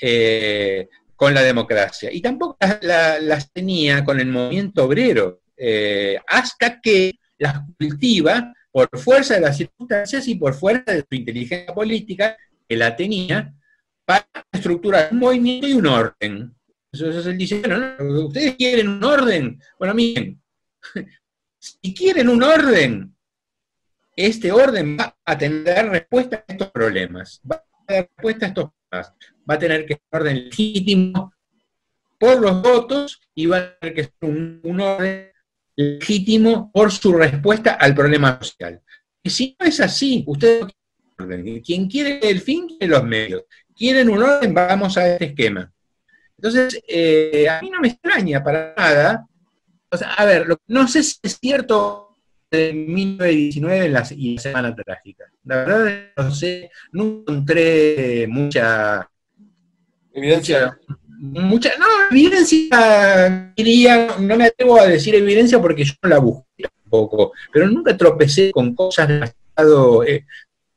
[0.00, 2.12] eh, con la democracia.
[2.12, 5.40] Y tampoco las, tenía con el movimiento obrero,
[6.28, 11.74] hasta que las cultiva por fuerza de las circunstancias y por fuerza de su inteligencia
[11.74, 12.36] política,
[12.68, 13.54] que la tenía,
[14.04, 16.54] para estructurar un movimiento y un orden.
[16.92, 18.26] Eso es el diseño, ¿no?
[18.26, 19.60] Ustedes quieren un orden.
[19.78, 20.40] Bueno, miren,
[21.58, 23.14] si quieren un orden,
[24.14, 28.70] este orden va a tener respuesta a estos problemas, va a tener respuesta a estos
[28.92, 31.32] va a tener que ser un orden legítimo
[32.18, 35.32] por los votos y va a tener que ser un, orden
[35.76, 38.80] legítimo por su respuesta al problema social.
[39.22, 40.66] Y si no es así, ustedes
[41.64, 43.44] quien quiere el fin quiere los medios.
[43.74, 45.70] Quieren un orden, vamos a este esquema.
[46.36, 49.26] Entonces, eh, a mí no me extraña para nada.
[50.16, 52.05] A ver, no sé si es cierto
[52.56, 55.24] de 1919 la, y la Semana Trágica.
[55.44, 59.08] La verdad no sé, no encontré mucha
[60.12, 60.78] evidencia.
[61.18, 66.64] Mucha, no, evidencia, diría, no me atrevo a decir evidencia porque yo no la busqué
[66.64, 70.26] tampoco, pero nunca tropecé con cosas demasiado, eh,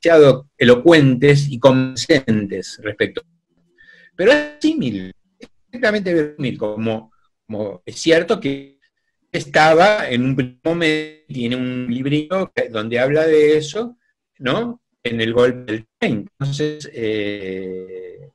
[0.02, 3.22] demasiado elocuentes y convincentes respecto.
[4.16, 5.12] Pero es similar
[5.70, 7.12] perfectamente como,
[7.46, 8.79] como es cierto que
[9.32, 13.96] estaba en un momento, tiene un librito donde habla de eso,
[14.38, 14.80] ¿no?
[15.02, 16.28] En el golpe del tren.
[16.38, 18.28] Entonces, eh,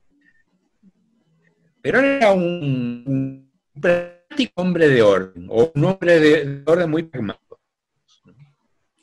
[1.82, 7.60] pero era un, práctico hombre de orden, o un hombre de, orden muy pragmático.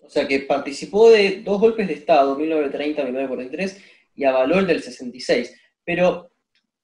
[0.03, 3.77] O sea, que participó de dos golpes de Estado, 1930-1943,
[4.17, 5.55] y avaló el del 66.
[5.85, 6.31] Pero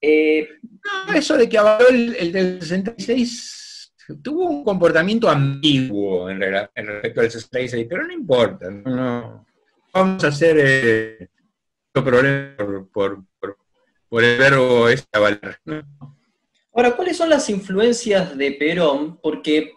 [0.00, 3.67] eh, no, eso de que avaló el, del 66
[4.16, 9.46] tuvo un comportamiento ambiguo en, respecto al 66, pero no importa, no,
[9.92, 11.28] vamos a hacer eh,
[11.92, 12.56] problema
[12.92, 13.24] por,
[14.22, 15.58] el verbo este avalar.
[16.72, 19.18] Ahora, ¿cuáles son las influencias de Perón?
[19.20, 19.72] Porque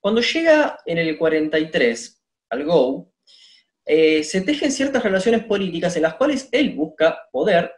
[0.00, 3.12] cuando llega en el 43 al GO,
[3.84, 7.72] eh, se tejen ciertas relaciones políticas en las cuales él busca poder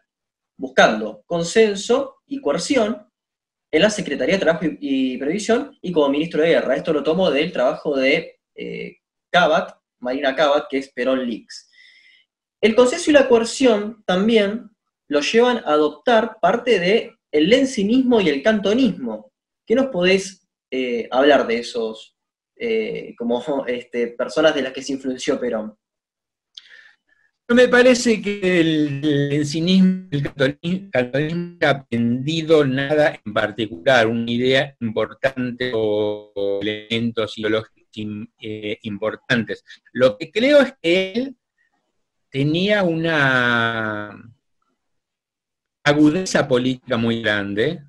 [0.57, 3.07] buscando consenso y coerción
[3.75, 6.77] en la Secretaría de Trabajo y, Previsión y como ministro de Guerra.
[6.77, 8.99] Esto lo tomo del trabajo de eh,
[9.31, 11.69] Cabat, Marina Cabat, que es Perón Leaks.
[12.61, 14.71] El consenso y la coerción también
[15.09, 19.33] lo llevan a adoptar parte del el lencinismo y el cantonismo.
[19.67, 22.17] ¿Qué nos podés eh, hablar de esos
[22.55, 25.77] eh, como este, personas de las que se influenció Perón?
[27.49, 30.91] Me parece que el, cinismo, el catolicismo,
[31.61, 37.85] ha aprendido nada en particular, una idea importante o elementos ideológicos
[38.41, 39.63] eh, importantes.
[39.93, 41.37] Lo que creo es que él
[42.31, 44.11] tenía una
[45.85, 47.83] agudeza política muy grande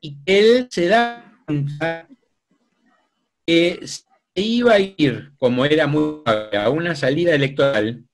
[0.00, 2.06] y que él se da cuenta
[3.44, 3.80] que
[4.42, 8.04] iba a ir, como era muy a una salida electoral,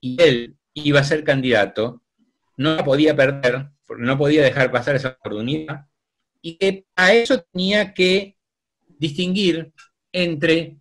[0.00, 2.02] y él iba a ser candidato,
[2.56, 5.86] no podía perder, no podía dejar pasar esa oportunidad,
[6.40, 8.36] y que a eso tenía que
[8.98, 9.72] distinguir
[10.12, 10.78] entre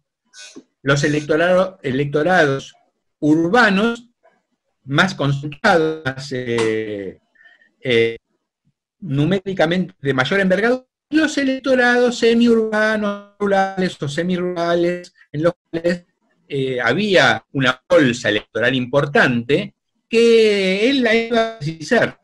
[0.82, 2.74] los electorados
[3.20, 4.10] urbanos
[4.86, 7.20] más concentrados, más eh,
[7.82, 8.18] eh,
[9.00, 16.06] numéricamente de mayor envergadura, los electorados semiurbanos, rurales o semirurales, en los cuales
[16.48, 19.74] eh, había una bolsa electoral importante
[20.10, 22.20] que él la iba a precisar.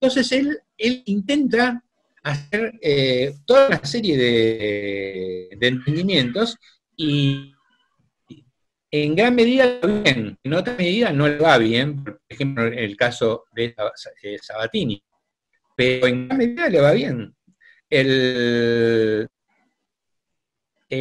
[0.00, 1.82] Entonces él, él intenta
[2.22, 6.56] hacer eh, toda una serie de, de, entendimientos
[6.96, 7.52] y
[8.90, 12.78] en gran medida va bien, en otra medida no le va bien, por ejemplo en
[12.78, 13.74] el caso de
[14.40, 15.02] Sabatini,
[15.74, 17.34] pero en gran medida le va bien.
[17.92, 19.28] El,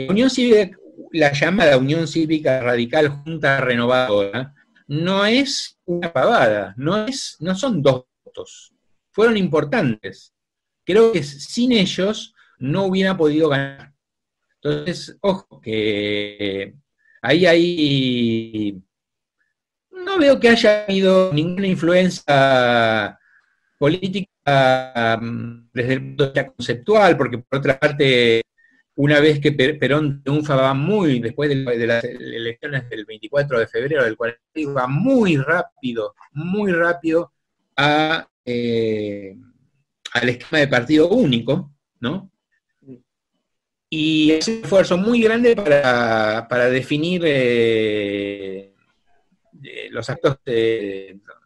[0.10, 0.78] Unión Cívica,
[1.14, 4.54] la llamada Unión Cívica Radical Junta Renovadora,
[4.88, 8.74] no es una pavada, no, es, no son dos votos,
[9.12, 10.34] fueron importantes.
[10.84, 13.94] Creo que sin ellos no hubiera podido ganar.
[14.56, 16.76] Entonces, ojo, que
[17.22, 18.82] ahí hay...
[19.92, 23.18] No veo que haya habido ninguna influencia
[23.80, 28.42] política desde el punto de vista conceptual, porque por otra parte,
[28.96, 34.18] una vez que Perón triunfaba muy, después de, las elecciones del 24 de febrero del
[34.18, 37.32] 40, iba muy rápido, muy rápido
[37.78, 39.36] a, eh,
[40.14, 42.32] al esquema de partido único, ¿no?
[43.94, 48.71] Y es un esfuerzo muy grande para, definir eh,
[49.89, 50.38] los actos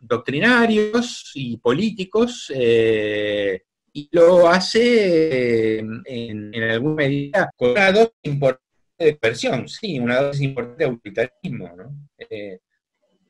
[0.05, 3.63] doctrinarios y políticos, eh,
[3.93, 8.63] y lo hace en, alguna medida con una dosis importante
[8.97, 11.95] de expresión, sí, una dosis importante de autoritarismo, ¿no?
[12.29, 12.59] Eh,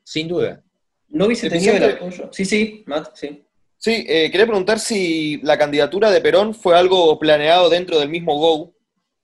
[0.02, 0.62] sin duda.
[1.08, 2.30] ¿No hubiese tenido el apoyo?
[2.32, 3.44] Sí, sí, Matt, sí.
[3.78, 8.36] Sí, eh, quería preguntar si la candidatura de Perón fue algo planeado dentro del mismo
[8.36, 8.74] GO,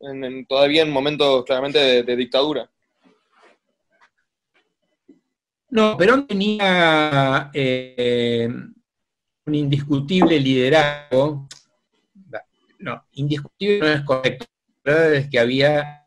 [0.00, 2.70] en, todavía en momentos claramente de dictadura.
[5.72, 8.46] No, Perón tenía eh,
[9.46, 11.48] un indiscutible liderazgo.
[12.80, 14.44] No, indiscutible no es correcto.
[14.84, 16.04] La verdad es que había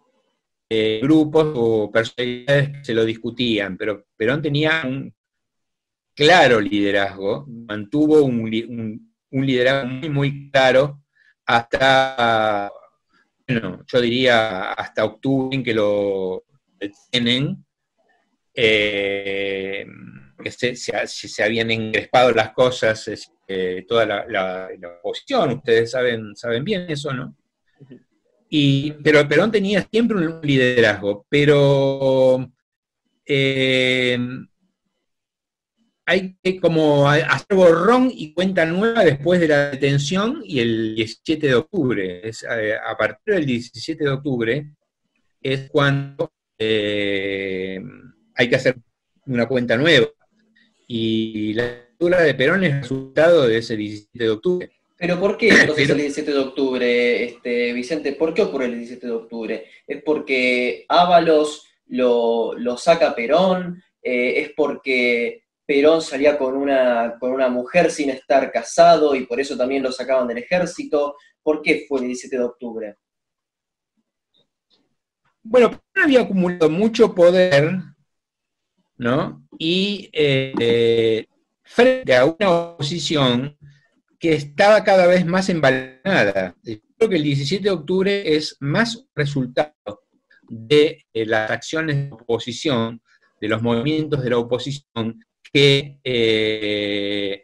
[0.70, 5.12] eh, grupos o personalidades que se lo discutían, pero Perón tenía un
[6.14, 8.48] claro liderazgo, mantuvo un,
[9.32, 11.02] liderazgo muy, muy claro
[11.44, 12.72] hasta,
[13.48, 16.44] bueno, yo diría hasta octubre en que lo
[17.10, 17.65] tienen
[18.56, 19.86] eh,
[20.42, 26.86] que se, se, habían encrespado las cosas, eh, toda la, oposición, ustedes saben, saben bien
[26.90, 27.36] eso, ¿no?
[28.50, 32.50] Y, pero Perón tenía siempre un liderazgo, pero
[33.26, 34.18] eh,
[36.06, 41.48] hay que como hacer borrón y cuenta nueva después de la detención y el 17
[41.48, 42.22] de octubre.
[42.24, 44.70] Es, a partir del 17 de octubre
[45.42, 46.32] es cuando
[48.36, 48.76] hay que hacer
[49.26, 50.08] una cuenta nueva.
[50.88, 54.72] Y la lectura de Perón es resultado de ese 17 de octubre.
[54.98, 58.14] ¿Pero por qué entonces el 17 de octubre, este, Vicente?
[58.14, 59.66] ¿Por qué ocurre el 17 de octubre?
[59.88, 63.82] ¿Es porque Ábalos lo, saca Perón?
[64.02, 69.40] Eh, ¿Es porque Perón salía con una, con una mujer sin estar casado y por
[69.40, 71.16] eso también lo sacaban del ejército?
[71.42, 72.96] ¿Por qué fue el 17 de octubre?
[75.42, 77.95] Bueno, Perón había acumulado mucho poder
[78.98, 79.46] ¿no?
[79.58, 81.26] Y eh,
[81.64, 83.58] frente a una oposición
[84.20, 86.56] que estaba cada vez más embalada.
[86.64, 89.74] Creo que el 17 de octubre es más resultado
[90.50, 93.02] de eh, las acciones de oposición,
[93.40, 97.42] de los movimientos de la oposición, que eh,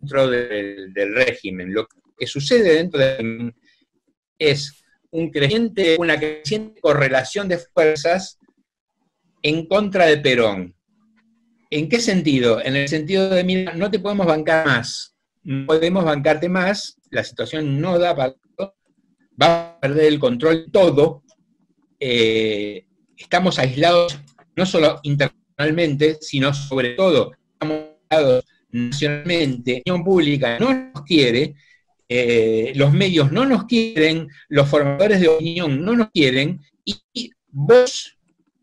[0.00, 1.72] dentro del, régimen.
[1.72, 1.86] Lo
[2.18, 3.54] que sucede dentro del
[4.38, 8.39] es un creciente, una creciente correlación de fuerzas
[9.42, 10.74] en contra de Perón.
[11.70, 12.60] ¿En qué sentido?
[12.62, 17.22] En el sentido de, mira, no te podemos bancar más, no podemos bancarte más, la
[17.24, 18.34] situación no da para
[19.40, 21.22] va a perder el control todo,
[21.98, 22.84] eh,
[23.16, 24.18] estamos aislados
[24.56, 27.78] no solo internacionalmente, sino sobre todo, estamos
[28.10, 31.54] aislados nacionalmente, la opinión pública no nos quiere,
[32.08, 38.18] eh, los medios no nos quieren, los formadores de opinión no nos quieren, y vos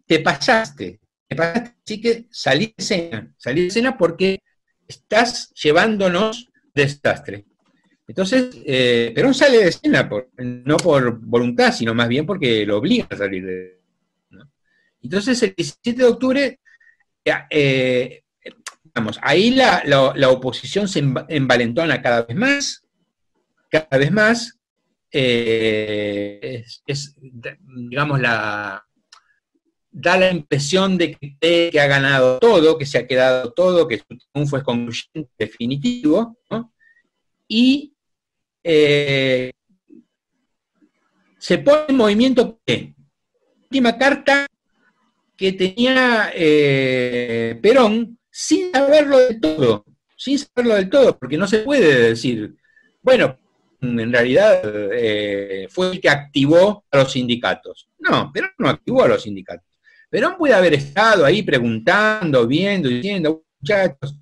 [0.07, 4.41] te pasaste, te pasaste, así que salí de escena, salí de escena porque
[4.87, 7.45] estás llevándonos desastre.
[8.07, 13.05] Entonces, eh, Perón sale de escena, no por voluntad, sino más bien porque lo obliga
[13.09, 13.81] a salir de
[14.29, 14.49] ¿no?
[15.03, 16.59] Entonces, el 17 de octubre,
[17.49, 18.23] eh,
[18.95, 19.83] vamos, ahí la,
[20.29, 22.85] oposición se envalentona cada vez más,
[23.69, 24.57] cada vez más,
[25.11, 27.15] eh, es,
[27.59, 28.86] digamos, la,
[29.99, 34.05] da la impresión de que, ha ganado todo, que se ha quedado todo, que su
[34.31, 36.71] triunfo es concluyente, definitivo, ¿no?
[37.47, 37.93] y
[38.63, 39.51] eh,
[41.39, 42.93] se pone en movimiento ¿qué?
[43.63, 44.45] última carta
[45.35, 49.85] que tenía eh, Perón sin saberlo del todo,
[50.15, 52.55] sin saberlo del todo, porque no se puede decir,
[53.01, 53.39] bueno,
[53.81, 54.61] en realidad
[54.93, 57.89] eh, fue el que activó a los sindicatos.
[57.99, 59.76] No, Perón no activó a los sindicatos.
[60.09, 64.17] Perón puede haber estado ahí preguntando, viendo, diciendo, muchachos,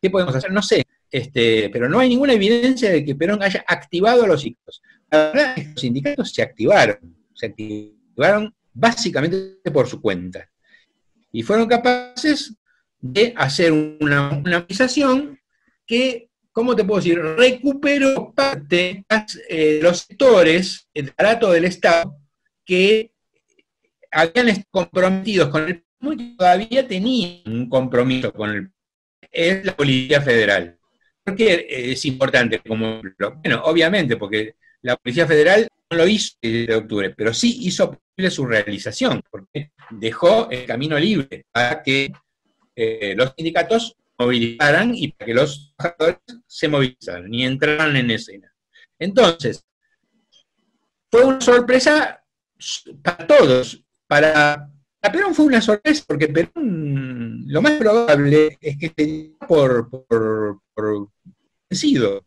[0.00, 0.52] ¿qué podemos hacer?
[0.52, 4.42] No sé, este, pero no hay ninguna evidencia de que Perón haya activado a los
[4.42, 4.82] sindicatos.
[5.10, 10.48] La verdad es que los sindicatos se activaron, se activaron básicamente por su cuenta.
[11.32, 12.54] Y fueron capaces
[13.00, 15.38] de hacer una, organización
[15.86, 22.16] que, ¿cómo te puedo decir?, recuperó parte de eh, los sectores, el aparato del Estado,
[22.64, 23.12] que
[24.10, 28.70] habían comprometidos con el y todavía tenían un compromiso con el
[29.30, 30.78] es la Policía Federal.
[31.22, 32.60] ¿Por qué es importante?
[32.60, 33.02] Como,
[33.42, 37.90] bueno, obviamente, porque la Policía Federal no lo hizo el de octubre, pero sí hizo
[37.90, 42.12] posible su realización, porque dejó el camino libre para que
[42.74, 48.52] eh, los sindicatos movilizaran y para que los trabajadores se movilizaran y entraran en escena.
[48.98, 49.64] Entonces,
[51.10, 52.24] fue una sorpresa
[53.02, 53.84] para todos.
[54.08, 54.68] Para,
[55.12, 59.88] Perón fue una sorpresa porque Perón, lo más probable es que se por,
[61.70, 62.24] vencido,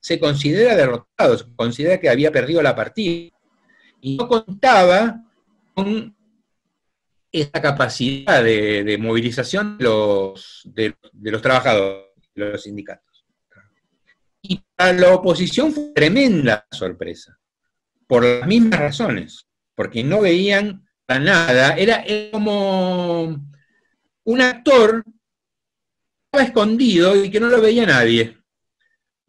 [0.00, 3.30] se considera derrotado, se considera que había perdido la partida
[4.00, 5.22] y no contaba
[5.74, 6.16] con
[7.30, 13.24] esta capacidad de, movilización de los, de, los trabajadores, de los sindicatos.
[14.40, 17.38] Y para la oposición fue tremenda sorpresa,
[18.06, 23.36] por las mismas razones, porque no veían para nada, era, como
[24.24, 25.04] un actor
[26.24, 28.36] estaba escondido y que no lo veía nadie.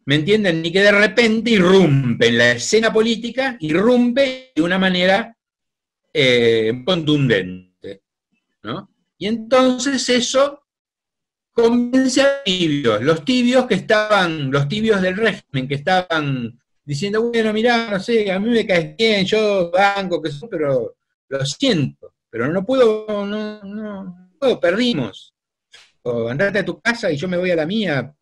[0.04, 0.62] ¿Me entienden?
[0.62, 5.36] Ni que de repente irrumpe en la escena política, irrumpe de una manera
[6.12, 8.02] eh, contundente.
[8.62, 8.90] ¿no?
[9.18, 10.62] Y entonces eso
[11.52, 17.52] convence a tibios, los tibios que estaban, los tibios del régimen, que estaban diciendo, bueno,
[17.52, 20.96] mirá, no sé, a mí me caes bien, yo banco, que eso, pero
[21.28, 25.34] lo siento, pero no puedo, no, no, no perdimos.
[26.02, 28.14] O andate a tu casa y yo me voy a la mía,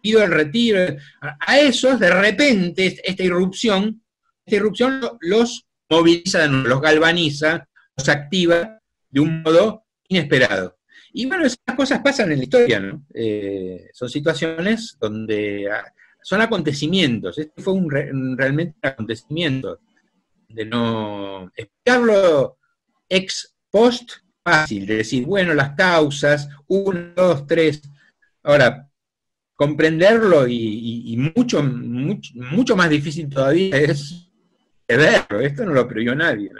[0.00, 0.80] pido el retiro.
[1.20, 4.02] A esos, de repente, esta irrupción,
[4.44, 8.80] esta irrupción los moviliza, los galvaniza, los activa
[9.10, 10.78] de un modo inesperado.
[11.12, 13.04] Y bueno, esas cosas pasan en la historia, ¿no?
[13.12, 15.92] Eh, son situaciones donde ah,
[16.22, 17.38] son acontecimientos.
[17.38, 17.90] Este fue un,
[18.38, 19.80] realmente un acontecimiento.
[20.50, 22.58] De no explicarlo
[23.08, 27.82] ex post, fácil, de decir, bueno, las causas, uno, dos, tres.
[28.42, 28.88] Ahora,
[29.54, 34.30] comprenderlo y, mucho, mucho, más difícil todavía es
[34.88, 35.40] verlo.
[35.40, 36.50] Esto no lo previó nadie.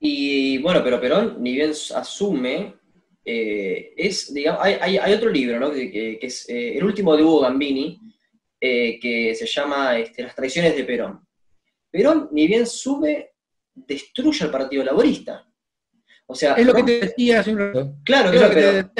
[0.00, 2.74] Y bueno, pero Perón, ni bien asume,
[3.24, 5.72] eh, es, digamos, hay, otro libro, ¿no?
[5.72, 7.98] Que, es eh, el último de Hugo Gambini,
[8.60, 11.25] eh, que se llama este, Las traiciones de Perón.
[11.96, 13.34] Perón, ni bien sube,
[13.74, 15.46] destruye al Partido Laborista.
[16.26, 17.94] O sea, es lo que te decía hace un rato.
[18.04, 18.90] Claro, claro, pero,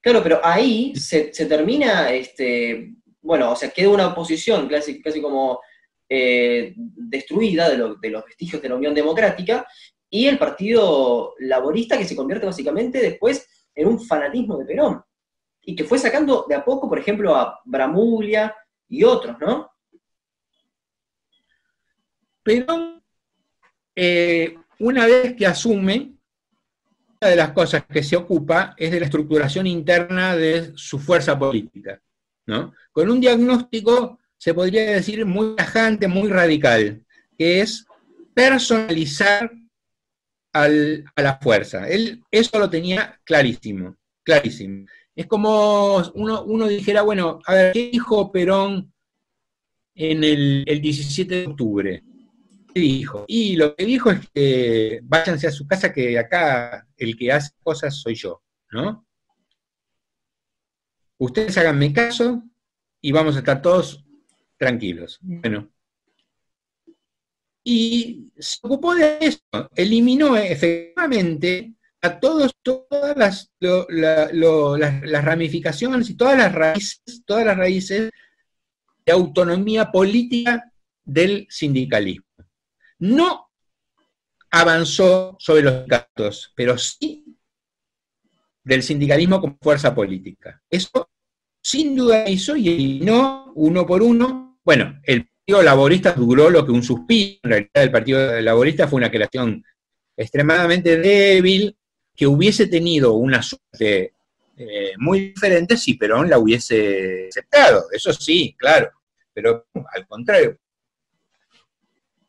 [0.00, 5.60] Claro, pero ahí se, termina, este, bueno, o sea, queda una oposición casi, casi como
[6.08, 9.66] eh, destruida de, de, los vestigios de la Unión Democrática
[10.08, 15.02] y el Partido Laborista que se convierte básicamente después en un fanatismo de Perón
[15.62, 18.56] y que fue sacando de a poco, por ejemplo, a Bramuglia
[18.88, 19.70] y otros, ¿no?
[22.48, 23.02] Perón,
[23.94, 26.14] eh, una vez que asume,
[27.20, 31.38] una de las cosas que se ocupa es de la estructuración interna de su fuerza
[31.38, 32.00] política,
[32.46, 32.72] ¿no?
[32.90, 37.04] Con un diagnóstico, se podría decir, muy tajante, muy radical,
[37.36, 37.84] que es
[38.32, 39.52] personalizar
[40.54, 41.86] a la fuerza.
[41.86, 44.86] Él eso lo tenía clarísimo, clarísimo.
[45.14, 48.90] Es como uno, dijera, bueno, a ver, ¿qué dijo Perón
[49.94, 52.07] en el, el 17 de octubre?
[52.78, 53.24] Dijo?
[53.28, 57.52] Y lo que dijo es que váyanse a su casa, que acá el que hace
[57.62, 59.06] cosas soy yo, ¿no?
[61.18, 62.42] Ustedes háganme caso
[63.00, 64.04] y vamos a estar todos
[64.56, 65.18] tranquilos.
[65.20, 65.70] Bueno.
[67.64, 69.40] Y se ocupó de eso,
[69.74, 78.10] eliminó efectivamente a todos, todas las, las, ramificaciones y todas las raíces, todas las raíces
[79.04, 80.72] de autonomía política
[81.04, 82.28] del sindicalismo
[82.98, 83.50] no
[84.50, 87.24] avanzó sobre los sindicatos, pero sí
[88.64, 90.60] del sindicalismo como fuerza política.
[90.68, 91.08] Eso
[91.62, 94.58] sin duda hizo y eliminó uno por uno.
[94.64, 98.98] Bueno, el Partido Laborista duró lo que un suspiro, en realidad el Partido Laborista fue
[98.98, 99.64] una creación
[100.16, 101.76] extremadamente débil,
[102.14, 104.12] que hubiese tenido una suerte
[104.56, 108.90] eh, muy diferente si Perón la hubiese aceptado, eso sí, claro,
[109.32, 110.58] pero al contrario,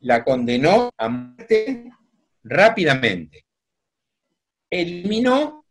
[0.02, 1.92] la condenó a muerte
[2.44, 3.46] rápidamente.
[4.70, 5.66] Eliminó,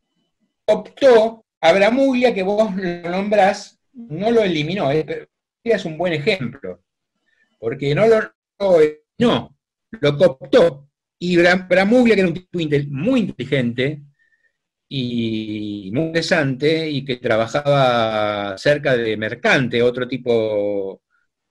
[0.66, 5.29] optó, Abramuglia, que vos lo nombrás, no lo eliminó, eh,
[5.64, 6.83] es un buen ejemplo,
[7.59, 8.33] porque no lo
[9.18, 9.57] no,
[9.91, 10.89] lo cooptó.
[11.18, 12.49] Y Bramuglia, que era un tipo
[12.91, 14.03] muy inteligente
[14.89, 21.03] y muy interesante, y que trabajaba cerca de Mercante, otro tipo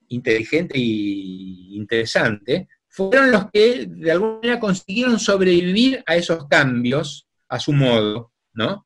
[0.10, 7.60] inteligente y interesante, fueron los que de alguna manera consiguieron sobrevivir a esos cambios a
[7.60, 8.86] su modo, ¿no?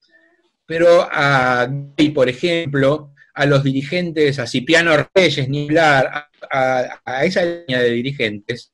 [0.66, 1.70] Pero a
[2.14, 8.74] por ejemplo, a los dirigentes, a Cipriano Reyes, ni hablar, a, esa línea de dirigentes,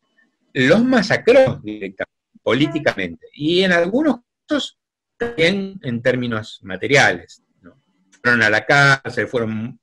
[0.53, 4.17] los masacró directamente, políticamente, y en algunos
[4.47, 4.79] casos
[5.17, 7.43] también en términos materiales.
[7.61, 7.81] ¿no?
[8.21, 9.79] Fueron a la cárcel, fueron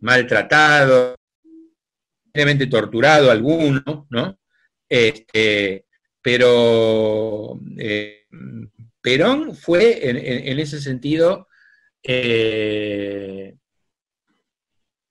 [0.00, 1.16] maltratados,
[2.70, 4.38] torturado alguno, ¿no?
[4.88, 5.86] Este,
[6.22, 8.26] pero eh,
[9.00, 11.48] Perón fue en, ese sentido,
[12.02, 13.54] eh,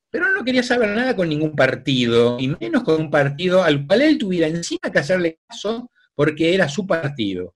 [0.09, 4.01] Perón no quería saber nada con ningún partido, y menos con un partido al cual
[4.01, 7.55] él tuviera encima que hacerle caso porque era su partido.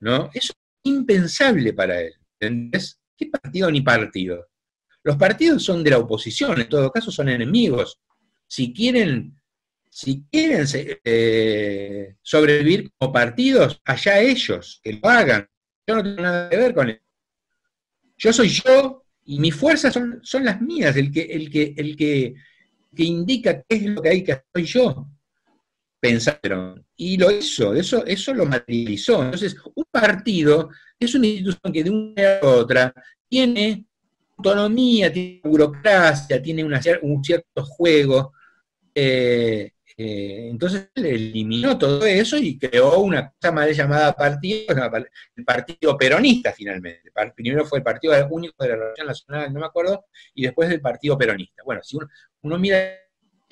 [0.00, 0.30] ¿no?
[0.34, 2.14] Eso es impensable para él.
[2.38, 3.00] ¿Entendés?
[3.16, 4.48] ¿Qué partido ni partido?
[5.04, 8.00] Los partidos son de la oposición, en todo caso son enemigos
[8.52, 9.34] si quieren,
[9.88, 10.66] si quieren
[11.04, 15.48] eh, sobrevivir como partidos, allá ellos, que lo hagan.
[15.86, 17.00] Yo no tengo nada que ver con eso.
[18.18, 21.96] Yo soy yo y mis fuerzas son, son las mías, el que, el que, el
[21.96, 22.34] que,
[22.98, 25.08] indica qué es lo que hay que hacer yo.
[25.98, 26.84] Pensaron.
[26.94, 29.24] Y lo hizo, eso, eso lo materializó.
[29.24, 30.68] Entonces, un partido
[31.00, 32.92] es una institución que de una u otra
[33.26, 33.86] tiene
[34.36, 38.34] autonomía, tiene burocracia, tiene un cierto juego,
[38.94, 44.74] eh, eh, entonces eliminó todo eso y creó una cosa mal llamada partido,
[45.36, 47.12] el Partido Peronista finalmente.
[47.34, 50.80] Primero fue el Partido Único de la Revolución Nacional, no me acuerdo, y después el
[50.80, 51.62] Partido Peronista.
[51.64, 51.98] Bueno, si
[52.42, 52.98] uno, mira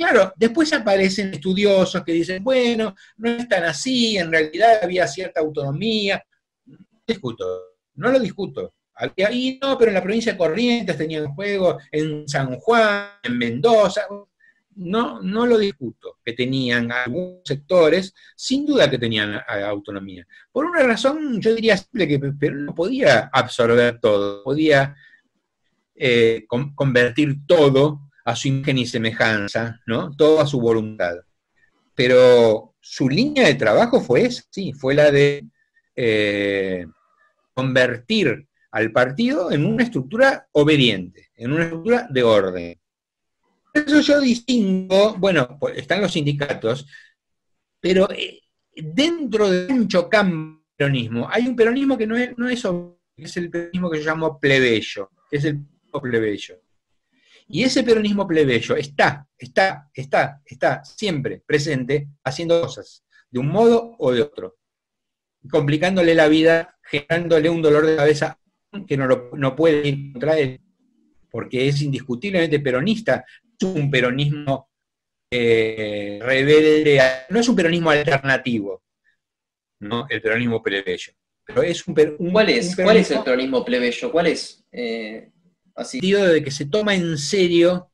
[0.01, 5.41] Claro, después aparecen estudiosos que dicen, bueno, no es tan así, en realidad había cierta
[5.41, 6.25] autonomía.
[7.07, 7.45] Discuto,
[7.97, 8.73] no lo discuto.
[8.95, 14.07] Ahí no, pero en la provincia de Corrientes tenían juego, en San Juan, en Mendoza,
[14.81, 20.27] no, no lo discuto, que tenían algunos sectores, sin duda que tenían autonomía.
[20.51, 24.97] Por una razón, yo diría simple, que pero no podía absorber todo, podía
[25.95, 30.17] eh, convertir todo a su imagen y semejanza, ¿no?
[30.17, 31.17] Todo a su voluntad.
[31.95, 35.45] Pero su línea de trabajo fue esa, sí, fue la de
[35.95, 36.87] eh,
[37.53, 42.80] convertir al partido en una estructura obediente, en una estructura de orden
[43.73, 46.87] eso yo distingo, bueno, pues, están los sindicatos,
[47.81, 48.41] pero eh,
[48.75, 52.65] dentro de mucho campo peronismo, hay un peronismo que no es, no es,
[53.15, 55.61] es el peronismo que yo llamo plebeyo, que es el
[56.01, 56.59] plebeyo.
[57.49, 63.95] Y ese peronismo plebeyo está, está, está, está siempre presente haciendo cosas, de un modo
[63.99, 64.57] o de otro,
[65.51, 68.39] complicándole la vida, generándole un dolor de cabeza
[68.87, 70.63] que no, no puede ir contra él,
[71.31, 73.27] porque es indiscutiblemente peronista,
[73.63, 74.71] un peronismo
[75.31, 78.83] eh, rebelde, no es un peronismo alternativo,
[79.81, 80.07] ¿no?
[80.09, 81.13] El peronismo plebeyo.
[81.45, 82.77] Pero es un, ¿Cuál, es?
[82.77, 84.11] ¿Cuál es el peronismo plebeyo?
[84.11, 84.65] ¿Cuál es?
[84.73, 85.31] Eh,
[85.75, 85.99] así.
[85.99, 87.91] El sentido de que se toma en serio,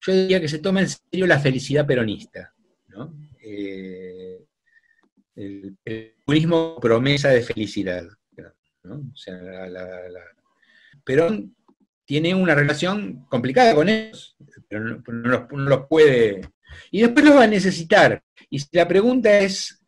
[0.00, 2.52] yo diría que se toma en serio la felicidad peronista,
[2.88, 3.14] ¿no?
[3.42, 4.44] Eh,
[5.36, 8.04] el, peronismo promesa de felicidad.
[8.84, 8.96] ¿no?
[8.96, 9.38] O sea,
[11.04, 11.54] Perón
[12.04, 14.36] tiene una relación complicada con ellos,
[15.04, 16.48] pero no, los, puede.
[16.90, 18.22] Y después los va a necesitar.
[18.48, 19.82] Y si la pregunta es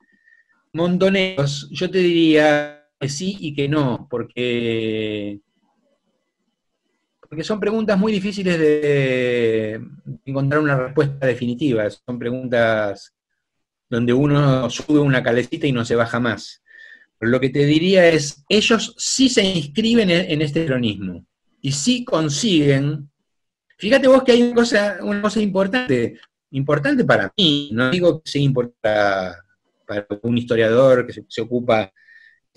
[0.72, 5.40] montoneros, yo te diría que sí y que no, porque,
[7.20, 9.80] porque son preguntas muy difíciles de
[10.24, 11.88] encontrar una respuesta definitiva.
[11.90, 13.14] Son preguntas
[13.88, 16.62] donde uno sube una calecita y no se baja más.
[17.18, 21.24] Pero lo que te diría es, ellos sí se inscriben en, este cronismo
[21.60, 23.10] y si consiguen,
[23.78, 24.54] fíjate vos que hay una
[25.22, 26.18] cosa, importante,
[26.50, 29.38] importante para mí, no digo que sea importante
[29.86, 31.92] para un historiador que se, ocupa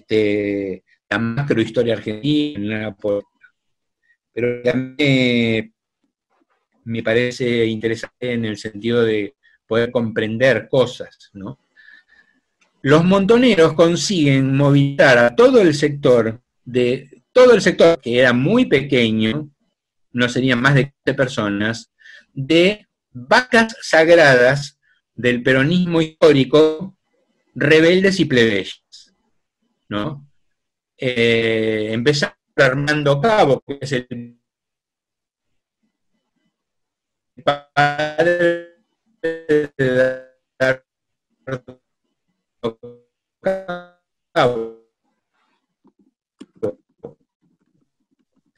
[0.07, 2.95] de la macrohistoria argentina,
[4.34, 5.74] pero también
[6.86, 9.36] me parece interesante en el sentido de
[9.68, 11.59] poder comprender cosas, ¿no?
[12.82, 18.65] Los montoneros consiguen movilizar a todo el sector, de todo el sector que era muy
[18.65, 19.49] pequeño,
[20.11, 21.91] no serían más de 15 personas,
[22.33, 24.79] de vacas sagradas
[25.15, 26.97] del peronismo histórico,
[27.55, 29.13] rebeldes y plebeyas,
[29.89, 30.27] ¿no?
[30.97, 34.39] Eh, empezando Armando Cabo, que es el
[37.43, 38.67] padre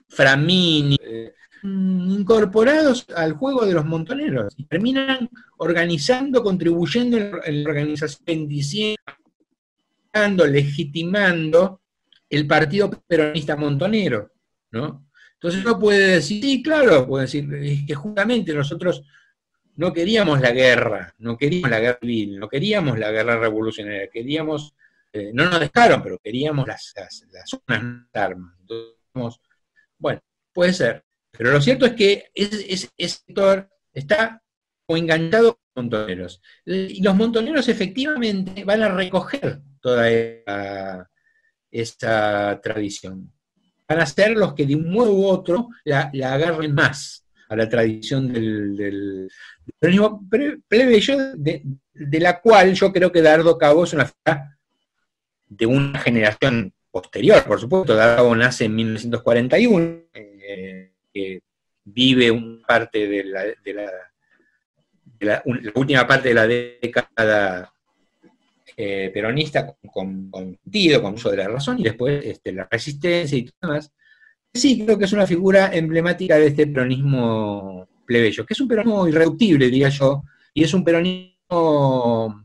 [0.09, 1.33] Framini, eh,
[1.63, 8.97] incorporados al juego de los montoneros y terminan organizando, contribuyendo en la organización, diciendo,
[10.47, 11.81] legitimando
[12.29, 14.31] el partido peronista montonero,
[14.71, 15.09] ¿no?
[15.33, 19.03] Entonces uno puede decir, sí, claro, puede decir, es que justamente nosotros
[19.77, 24.75] no queríamos la guerra, no queríamos la guerra civil, no queríamos la guerra revolucionaria, queríamos,
[25.13, 26.93] eh, no nos dejaron, pero queríamos las,
[27.31, 27.61] las,
[28.11, 28.53] armas.
[29.97, 31.05] bueno, puede ser.
[31.39, 34.43] Pero lo cierto es que ese, sector está
[34.89, 36.41] enganchado con montoneros.
[36.65, 40.09] Y los montoneros efectivamente van a recoger toda
[41.71, 43.31] esa, tradición.
[43.87, 47.69] Van a ser los que de un modo u otro la, agarren más a la
[47.69, 49.29] tradición del,
[49.79, 50.27] peronismo
[50.67, 51.63] plebeyo, de,
[52.19, 54.59] la cual yo creo que Dardo Cabo es una figura
[55.47, 57.95] de una generación posterior, por supuesto.
[57.95, 61.41] Dardo nace en 1941, eh, que
[61.83, 63.73] vive una parte de la, de
[65.21, 65.43] la,
[65.75, 67.73] última parte de la década
[68.77, 73.43] eh, peronista con, sentido, con uso de la razón, y después este, la resistencia y
[73.43, 73.91] todo demás.
[74.53, 79.07] Sí, creo que es una figura emblemática de este peronismo plebeyo, que es un peronismo
[79.07, 82.43] irreductible, diría yo, y es un peronismo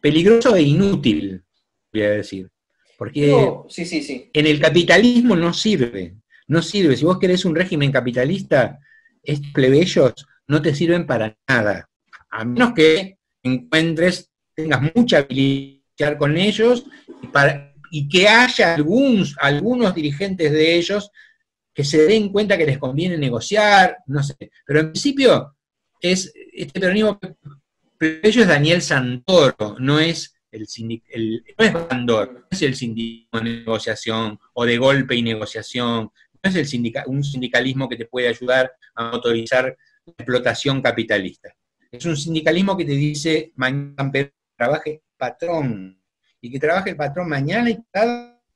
[0.00, 1.44] peligroso e inútil,
[1.92, 2.48] voy a decir.
[2.96, 3.34] Porque
[3.68, 4.30] sí, sí, sí.
[4.32, 6.16] en el capitalismo no sirve,
[6.50, 6.96] no sirve.
[6.96, 8.80] Si vos querés un régimen capitalista,
[9.22, 11.88] estos plebeyos no te sirven para nada,
[12.28, 16.86] a menos que encuentres, tengas mucha habilidad con ellos
[17.92, 21.10] y, que haya algunos, algunos dirigentes de ellos
[21.72, 24.50] que se den cuenta que les conviene negociar, no sé.
[24.66, 25.56] Pero en principio,
[26.00, 27.20] es este peronismo
[27.96, 30.66] plebeyo es Daniel Santoro, no es el,
[31.10, 31.72] el no es
[32.06, 36.10] no es el sindicalismo de negociación o de golpe y negociación,
[36.42, 41.54] es el un sindicalismo que te puede ayudar a motorizar la explotación capitalista.
[41.90, 44.10] Es un sindicalismo que te dice mañana
[44.56, 46.00] trabaje patrón,
[46.40, 47.70] y que trabaje el patrón mañana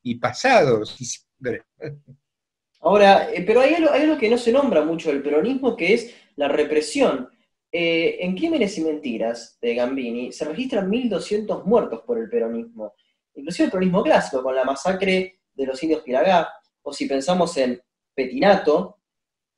[0.03, 0.83] y, pasado.
[2.81, 6.49] Ahora, eh, pero hay algo, que no se nombra mucho del peronismo, que es la
[6.49, 7.29] represión.
[7.73, 12.95] Eh, en Crímenes y Mentiras de Gambini se registran 1.200 muertos por el peronismo,
[13.35, 16.53] inclusive el peronismo clásico, con la masacre de los indios Piragá,
[16.85, 17.81] o si pensamos en
[18.15, 18.99] Petinato,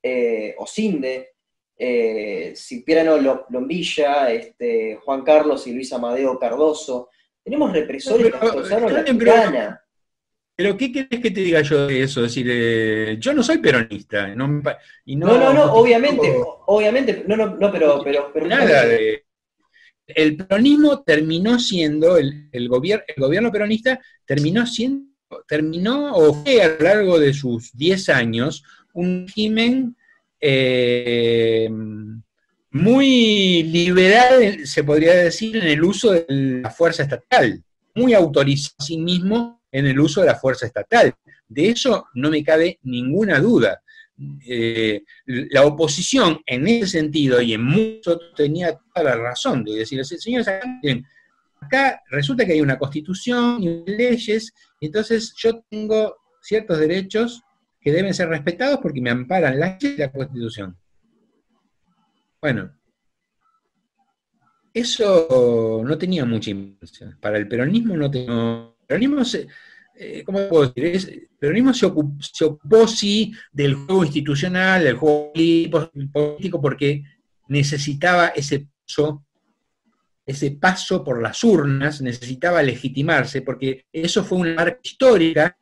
[0.02, 1.34] eh, o Cinde,
[1.76, 7.10] eh, Cipriano Lombilla, este, Juan Carlos y Luis Amadeo Cardoso,
[7.44, 9.82] tenemos represores que destrozaron la tirana.
[10.56, 12.24] Pero ¿qué querés que te diga yo de eso?
[12.24, 14.34] Es decir, eh, yo no soy peronista.
[14.34, 16.34] No, no, no, obviamente,
[16.66, 18.86] obviamente, no, no, no, pero, pero, nada
[20.06, 25.15] el peronismo terminó siendo, el, el, el gobierno peronista terminó siendo,
[25.46, 28.62] terminó o fue a lo largo de sus 10 años
[28.92, 29.96] un régimen
[30.40, 31.68] eh,
[32.70, 36.26] muy liberal, se podría decir, en el uso de
[36.62, 37.62] la fuerza estatal,
[37.94, 41.14] muy autorizado a sí mismo en el uso de la fuerza estatal.
[41.48, 43.80] De eso no me cabe ninguna duda.
[44.46, 50.02] Eh, la oposición en ese sentido y en mucho tenía toda la razón de decir,
[50.04, 50.48] señores,
[51.60, 57.42] acá resulta que hay una constitución y leyes, entonces yo tengo ciertos derechos
[57.80, 60.76] que deben ser respetados porque me amparan la ley y la constitución.
[62.40, 62.72] Bueno,
[64.74, 67.16] eso no tenía mucha importancia.
[67.20, 68.70] Para el peronismo no tenía...
[68.86, 69.48] Peronismo se,
[69.98, 71.12] eh, ¿cómo puedo decir?
[71.12, 75.32] el peronismo se, ocupó, sí del juego institucional, del juego
[76.12, 77.04] político, porque
[77.48, 79.25] necesitaba ese paso,
[80.26, 85.56] ese paso por las urnas, necesitaba legitimarse, porque eso fue una marca histórica,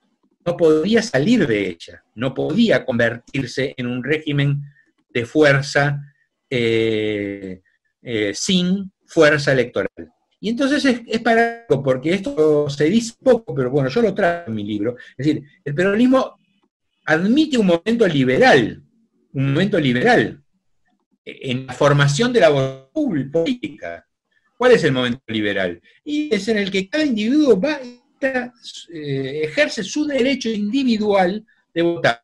[0.46, 4.62] no podía salir de ella, no podía convertirse en un régimen
[5.10, 6.00] de fuerza
[6.48, 7.60] eh,
[8.02, 9.90] eh, sin fuerza electoral.
[10.40, 14.48] Y entonces es, es paradójico, porque esto se dice poco, pero bueno, yo lo traigo
[14.48, 14.96] en mi libro.
[15.16, 16.36] Es decir, el peronismo
[17.06, 18.82] admite un momento liberal,
[19.32, 20.42] un momento liberal
[21.24, 22.88] en la formación de la voz
[23.32, 24.06] política.
[24.56, 25.80] ¿Cuál es el momento liberal?
[26.04, 27.80] Y es en el que cada individuo va,
[28.20, 32.22] eh, ejerce su derecho individual de votar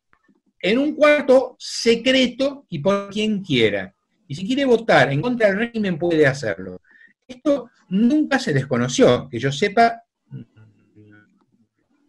[0.61, 3.95] en un cuarto secreto y por quien quiera.
[4.29, 6.81] Y si quiere votar en contra del régimen puede hacerlo.
[7.27, 10.03] Esto nunca se desconoció, que yo sepa,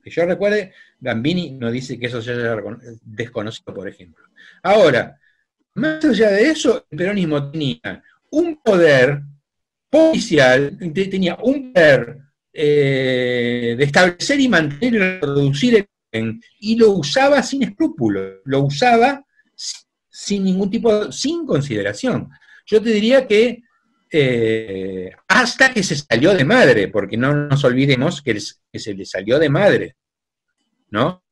[0.03, 2.55] que yo recuerde, Gambini no dice que eso se haya
[3.03, 4.25] desconocido, por ejemplo.
[4.61, 5.19] Ahora,
[5.75, 9.21] más allá de eso, el peronismo tenía un poder
[9.91, 12.17] policial, tenía un poder
[12.53, 19.23] eh, de establecer y mantener y reproducir el y lo usaba sin escrúpulos, lo usaba
[20.09, 22.29] sin ningún tipo, sin consideración.
[22.65, 23.63] Yo te diría que
[24.11, 28.37] eh, hasta que se salió de madre, porque no nos olvidemos que,
[28.71, 29.95] que se le salió de madre,
[30.89, 31.23] ¿no?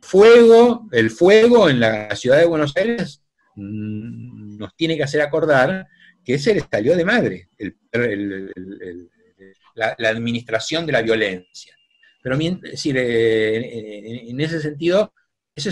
[0.00, 3.24] Fuego, el fuego en la ciudad de Buenos Aires
[3.56, 5.86] Mm, nos tiene que hacer acordar
[6.24, 7.48] que ese le salió de madre,
[9.74, 11.76] la, administración de la violencia.
[12.22, 15.12] Pero decir, eh, en, ese sentido,
[15.54, 15.70] ese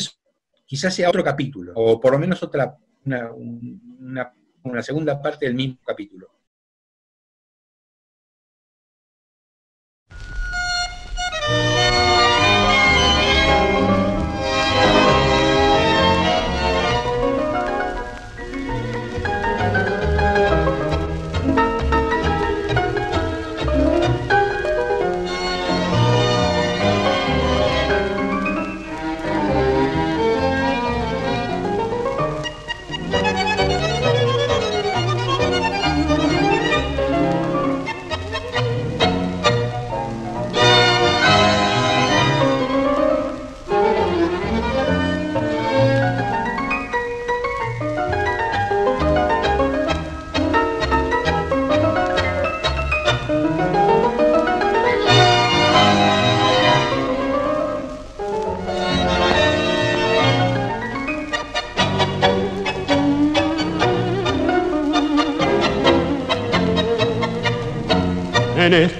[0.67, 6.31] quizás sea otro capítulo, o por lo menos otra, una segunda parte del mismo capítulo.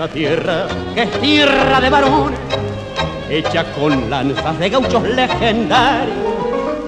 [0.09, 2.39] Tierra que es tierra de varones,
[3.31, 6.17] hecha con lanzas de gauchos legendarios,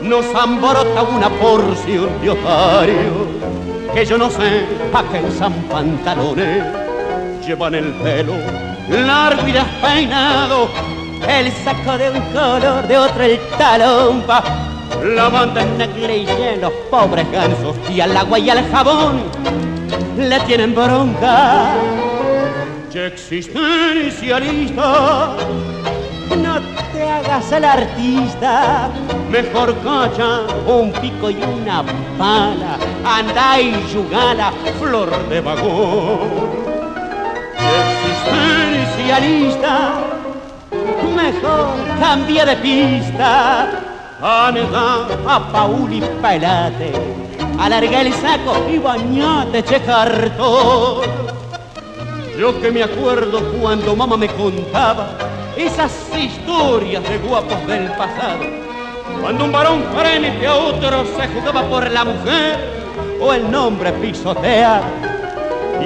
[0.02, 3.34] nos amborota una porción de otario
[3.94, 6.64] que yo no sé pa' qué usan pantalones,
[7.46, 8.34] llevan el pelo
[8.88, 10.68] largo y despeinado,
[11.26, 14.42] el saco de un color, de otro el talón pa'
[15.04, 19.22] la banda en negligé, los pobres gansos y al agua y al jabón
[20.18, 21.74] le tienen bronca
[22.96, 25.36] existencialista,
[26.36, 26.60] no
[26.92, 28.90] te hagas el artista,
[29.30, 31.82] mejor cacha un pico y una
[32.16, 36.54] pala, anda y jugala, flor de vagón.
[38.10, 39.94] Existencialista,
[41.16, 43.68] mejor cambia de pista,
[44.22, 46.92] anda a Paul y pelate,
[47.58, 51.43] alarga el saco y bañate, che cartón.
[52.38, 55.16] Yo que me acuerdo cuando mamá me contaba
[55.56, 58.40] esas historias de guapos del pasado.
[59.20, 62.58] Cuando un varón frente a otro se jugaba por la mujer
[63.20, 64.82] o el nombre pisotear.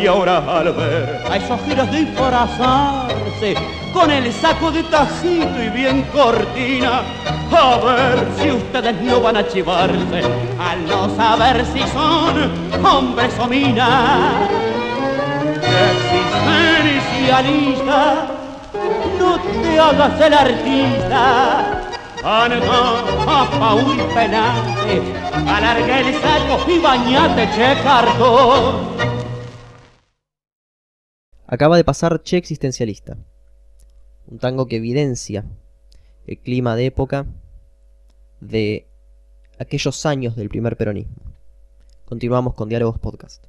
[0.01, 3.55] Y ahora al ver a esos giros disfrazarse
[3.93, 7.03] con el saco de tajito y bien cortina,
[7.53, 10.23] a ver si ustedes no van a chivarse
[10.59, 14.49] al no saber si son hombres o minas
[19.19, 20.33] no te hagas el
[26.15, 27.77] saco y bañate, che.
[31.47, 33.19] Acaba de pasar Che Existencialista,
[34.27, 35.45] un tango que evidencia
[36.27, 37.27] el clima de época
[38.41, 38.87] de
[39.59, 41.23] aquellos años del primer peronismo.
[42.07, 43.48] Continuamos con Diálogos Podcast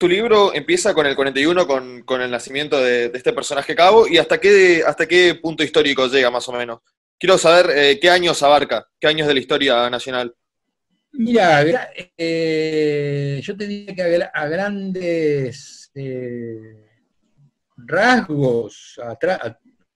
[0.00, 4.40] tu libro empieza con el 41, con, el nacimiento de, este personaje cabo, y hasta
[4.40, 6.80] qué, hasta qué punto histórico llega más o menos.
[7.18, 10.34] Quiero saber eh, qué años abarca, qué años de la historia nacional.
[11.12, 16.88] Mira, eh, yo te diría que a, grandes eh,
[17.76, 19.18] rasgos, a,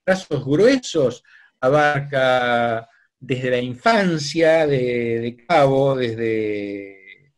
[0.03, 1.23] trazos gruesos,
[1.59, 2.87] abarca
[3.19, 7.33] desde la infancia de, de Cabo, desde,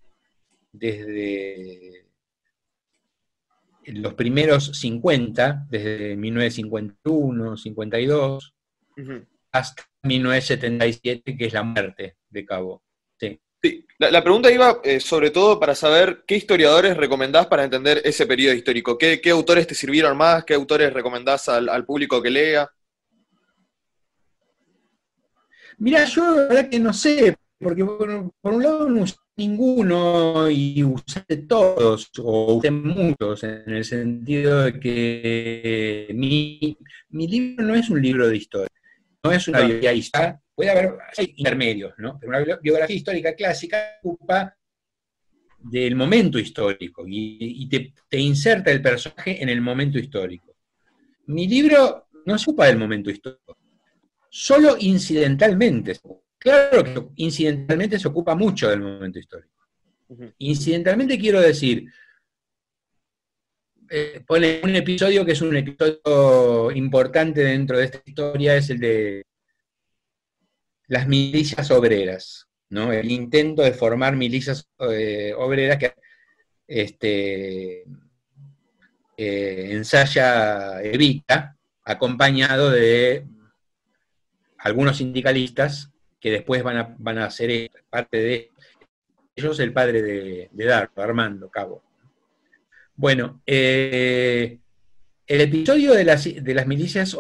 [0.74, 1.87] desde
[3.88, 8.54] los primeros 50, desde 1951, 52,
[8.98, 9.26] Ujú.
[9.52, 12.84] hasta 1977, que es la muerte de Cabo.
[13.20, 13.40] Sí.
[13.62, 18.02] Sí, la, la pregunta iba eh, sobre todo para saber qué historiadores recomendás para entender
[18.06, 18.98] ese periodo histórico.
[18.98, 20.46] ¿Qué, qué autores te sirvieron más?
[20.46, 22.70] ¿Qué autores recomendás al, al público que lea?
[25.80, 30.50] Mira, yo la verdad que no sé, porque por, por un lado no usé ninguno
[30.50, 36.78] y usé todos, o usé muchos, en el sentido de que mi,
[37.10, 38.70] mi libro no es un libro de historia,
[39.24, 42.18] no es una biografía histórica, puede haber hay intermedios, ¿no?
[42.20, 44.56] Pero una bi- biografía histórica clásica ocupa
[45.60, 50.56] del momento histórico y, y te, te inserta el personaje en el momento histórico.
[51.28, 53.58] Mi libro no se ocupa del momento histórico,
[54.30, 56.00] solo incidentalmente.
[56.48, 59.68] Claro que incidentalmente se ocupa mucho del momento histórico.
[60.38, 61.92] Incidentalmente quiero decir,
[63.90, 68.80] eh, pone un episodio que es un episodio importante dentro de esta historia, es el
[68.80, 69.26] de
[70.88, 72.94] las milicias obreras, ¿no?
[72.94, 75.94] El intento de formar milicias eh, obreras que
[76.66, 77.82] este,
[79.18, 83.26] eh, ensaya Evita, acompañado de
[84.60, 88.52] algunos sindicalistas que después van a, van a ser parte de
[89.36, 91.84] ellos, el padre de, de Dardo, Armando Cabo.
[92.96, 94.58] Bueno, eh,
[95.28, 97.16] el episodio de las, de las milicias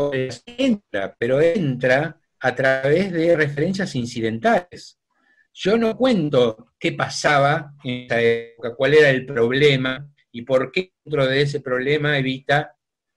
[0.45, 4.98] entra, pero entra a través de referencias incidentales.
[5.54, 10.93] Yo no cuento qué pasaba en esa época, cuál era el problema y por qué
[11.04, 12.76] dentro de ese problema Evita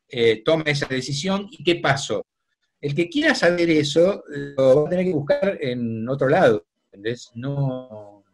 [0.09, 2.26] eh, toma esa decisión y qué pasó.
[2.81, 7.31] El que quiera saber eso lo va a tener que buscar en otro lado, ¿entendés?
[7.35, 8.24] No,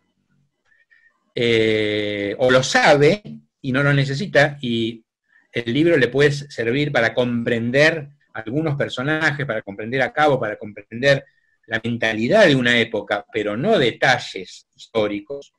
[1.35, 3.23] eh, o lo sabe
[3.61, 5.05] y no lo necesita, y
[5.53, 11.25] el libro le puede servir para comprender algunos personajes, para comprender a cabo, para comprender
[11.67, 15.53] la mentalidad de una época, pero no detalles históricos.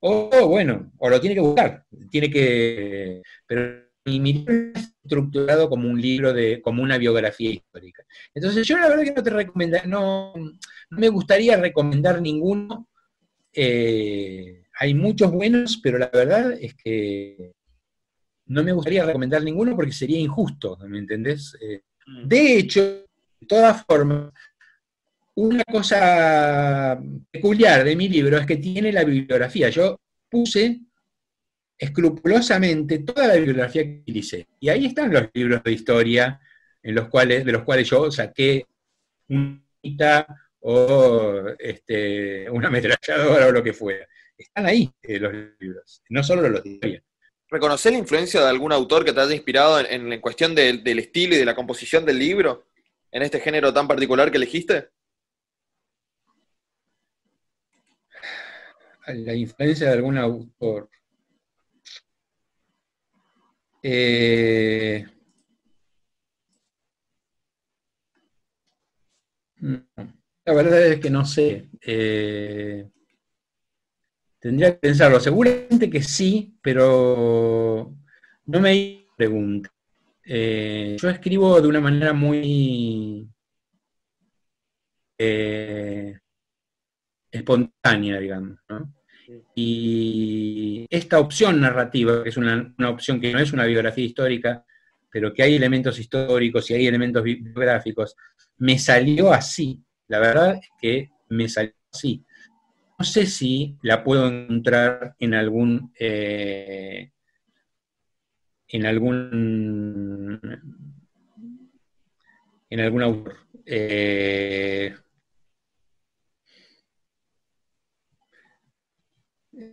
[0.00, 3.22] O bueno, o lo tiene que buscar, tiene que.
[3.46, 4.44] Pero mi
[5.10, 8.04] estructurado como un libro de, como una biografía histórica.
[8.32, 12.88] Entonces yo la verdad que no te recomendaría, no, no me gustaría recomendar ninguno.
[13.52, 17.52] Eh, hay muchos buenos, pero la verdad es que
[18.46, 21.56] no me gustaría recomendar ninguno porque sería injusto, ¿me entendés?
[21.60, 21.82] Eh,
[22.24, 22.80] de hecho,
[23.40, 24.32] de todas formas,
[25.34, 27.00] una cosa
[27.30, 29.70] peculiar de mi libro es que tiene la bibliografía.
[29.70, 29.98] Yo
[30.28, 30.80] puse
[31.80, 34.46] escrupulosamente toda la bibliografía que utilicé.
[34.60, 36.38] Y ahí están los libros de historia
[36.82, 38.66] en los cuales, de los cuales yo saqué
[39.28, 40.26] una
[40.60, 44.06] o este, una ametralladora o lo que fuera.
[44.36, 47.02] Están ahí eh, los libros, no solo los de historia.
[47.48, 50.98] ¿Reconocés la influencia de algún autor que te haya inspirado en, en- cuestión del- del
[51.00, 52.66] estilo y de la composición del libro?
[53.10, 54.90] ¿En este género tan particular que elegiste?
[59.06, 60.88] La influencia de algún autor.
[63.82, 65.06] Eh,
[70.44, 71.68] la verdad es que no sé.
[71.86, 72.88] Eh,
[74.38, 75.20] tendría que pensarlo.
[75.20, 77.94] Seguramente que sí, pero
[78.46, 79.70] no me pregunta.
[80.24, 83.28] Eh, yo escribo de una manera muy
[85.18, 86.18] eh,
[87.30, 88.92] espontánea, digamos, ¿no?
[89.54, 94.64] Y esta opción narrativa, que es una, opción que no es una biografía histórica,
[95.10, 98.16] pero que hay elementos históricos y hay elementos biográficos,
[98.58, 99.82] me salió así.
[100.08, 102.24] La verdad es que me salió así.
[102.98, 107.12] No sé si la puedo encontrar en algún eh,
[108.68, 110.40] en algún
[112.68, 113.36] en algún autor.
[113.66, 114.94] Eh,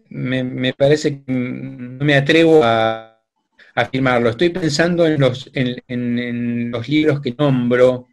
[0.09, 3.21] me, me parece que no me atrevo a,
[3.75, 4.29] afirmarlo.
[4.29, 8.07] Estoy pensando en los, en, en- en los libros que nombro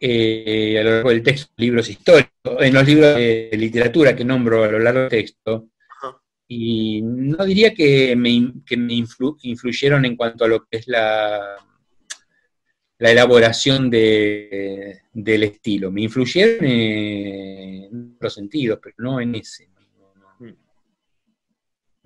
[0.00, 2.30] eh, a lo largo del texto, libros históricos,
[2.60, 5.70] en los libros de literatura que nombro a lo largo del texto.
[5.90, 6.16] Ajá.
[6.46, 10.86] Y no diría que me, que me influ- influyeron en cuanto a lo que es
[10.86, 11.56] la,
[12.98, 15.90] la elaboración de- del estilo.
[15.90, 19.68] Me influyeron en otros sentidos, pero no en ese.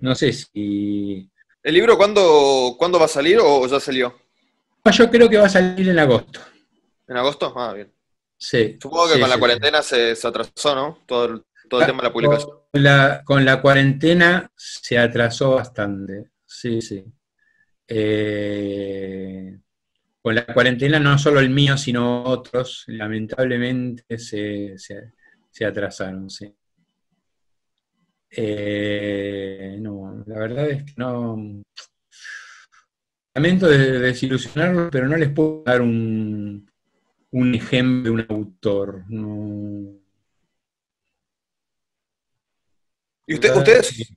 [0.03, 1.31] No, sé si...
[1.63, 4.13] ¿El libro cuándo, cuándo va a salir o, ya salió?
[4.83, 6.41] No, Yo creo que va a salir en agosto.
[7.07, 7.53] ¿En agosto?
[7.55, 7.89] Ah, bien.
[8.37, 8.77] Sí.
[8.81, 10.99] Supongo que Sí, con la sí, cuarentena se, se atrasó, ¿no?
[11.05, 12.51] Todo el, todo el Ah, tema de la publicación.
[12.69, 16.31] Con la, con la cuarentena se atrasó bastante.
[16.45, 17.05] Sí, sí.
[17.87, 19.57] Eh,
[20.21, 26.53] con la cuarentena no solo el mío, sino otros, lamentablemente se, se, atrasaron, sí.
[28.35, 31.63] Eh, no, la verdad es que no.
[33.35, 36.69] Lamento de, desilusionarlos, pero no les puedo dar un,
[37.31, 39.03] un ejemplo de un autor.
[43.25, 44.13] ¿Y usted, es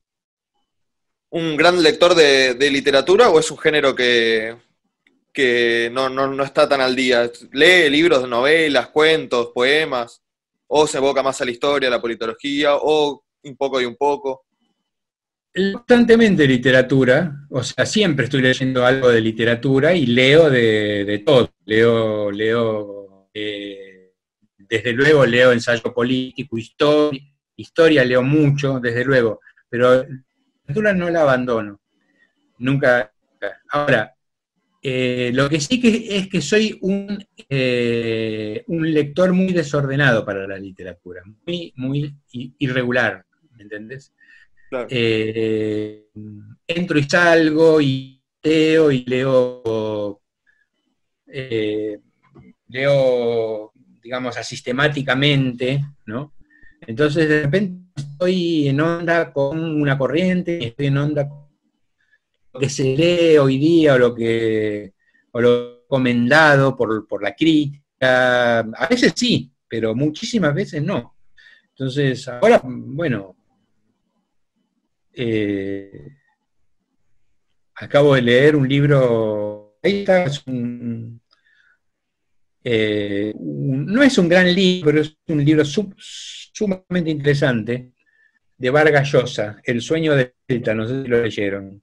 [1.31, 4.57] un gran lector de, literatura o es un género que,
[5.33, 7.31] que no, no, está tan al día.
[7.53, 10.23] Lee libros novelas, cuentos, poemas,
[10.67, 13.97] o se evoca más a la historia, a la politología, o un poco y un
[13.97, 14.44] poco.
[15.55, 21.51] Constantemente literatura, o sea, siempre estoy leyendo algo de literatura y leo de, todo.
[21.64, 24.12] Leo, leo, eh,
[24.59, 27.22] desde luego leo ensayo político, historia,
[27.57, 31.80] historia leo mucho, desde luego, pero la literatura no la abandono.
[32.59, 33.11] Nunca.
[33.70, 34.14] Ahora,
[34.82, 37.18] eh, lo que sí que es que soy un,
[37.49, 43.24] eh, un, lector muy desordenado para la literatura, muy, muy irregular,
[43.67, 44.12] ¿me entendés?
[44.89, 46.07] Eh,
[46.67, 50.21] entro y salgo y leo y leo,
[52.69, 56.35] leo, digamos, asistemáticamente, ¿no?
[56.81, 61.47] Entonces de repente estoy en onda con una corriente, estoy en onda con
[62.59, 64.95] que se lee hoy día o lo que
[65.33, 67.83] o lo recomendado por, por la crítica.
[68.01, 71.17] A veces sí, pero muchísimas veces no.
[71.71, 73.36] Entonces, ahora, bueno,
[75.17, 76.09] eh,
[77.75, 80.27] acabo de leer un libro, ahí está,
[82.62, 87.93] eh, no es un gran libro, pero es un libro sumamente interesante,
[88.59, 91.83] de Vargas Llosa, El sueño de Delta, no sé si lo leyeron.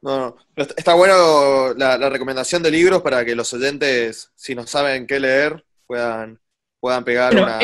[0.00, 0.36] No, no.
[0.76, 5.64] Está bueno la, recomendación de libros para que los oyentes, si no saben qué leer,
[5.86, 6.40] puedan,
[6.80, 7.58] puedan pegar una,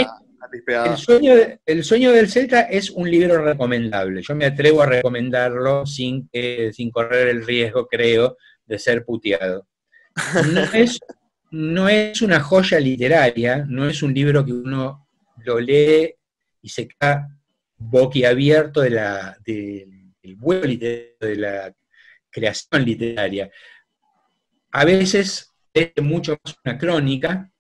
[0.66, 1.34] el, sueño
[1.66, 4.22] el sueño del Celta es un libro recomendable.
[4.22, 6.28] Yo me atrevo a recomendarlo sin,
[6.72, 8.36] sin correr el riesgo, creo,
[8.66, 9.66] de ser puteado.
[10.52, 11.00] No es,
[11.50, 16.14] no es una joya literaria, no es un libro que uno lo lee
[16.62, 17.28] y se queda
[17.76, 21.74] boquiabierto de la, del vuelo literario de la
[22.30, 23.50] creación literaria.
[24.72, 27.50] A veces es mucho más una crónica,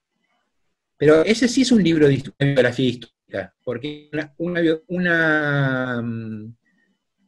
[1.04, 4.08] pero ese sí es un libro de biografía histórica, porque
[4.88, 6.54] una, mm,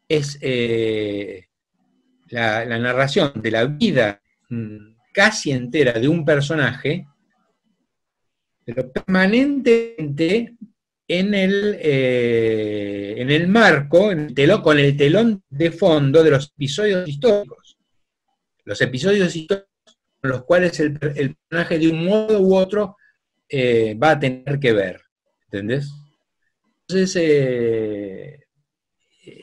[0.09, 1.49] es eh,
[2.29, 7.07] la, narración de la vida mm, casi entera de un personaje,
[8.65, 10.57] pero permanentemente
[11.07, 14.09] en el, eh, en el marco,
[14.63, 17.77] con el telón de fondo de los episodios históricos.
[18.65, 19.69] Los episodios históricos
[20.19, 22.97] con los cuales el, personaje de un modo u otro
[23.49, 25.01] eh, va a tener que ver.
[25.45, 25.91] ¿Entendés?
[26.89, 28.41] Entonces, eh,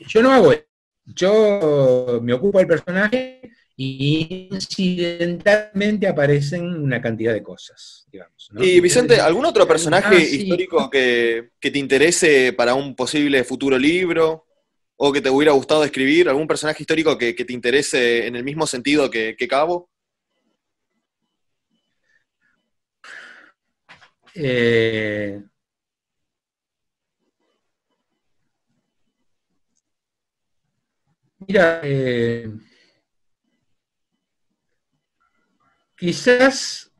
[0.08, 0.64] yo no hago eso.
[1.06, 3.42] Yo me ocupo del personaje
[3.76, 8.50] y incidentalmente aparecen una cantidad de cosas, digamos.
[8.58, 14.46] Y Vicente, ¿algún otro personaje ah, histórico que, te interese para un posible futuro libro?
[14.96, 16.28] ¿O que te hubiera gustado escribir?
[16.28, 19.90] ¿Algún personaje histórico que, te interese en el mismo sentido que, Cabo?
[24.34, 25.40] Eh,
[31.46, 32.48] mira, eh,
[35.96, 36.92] Quizás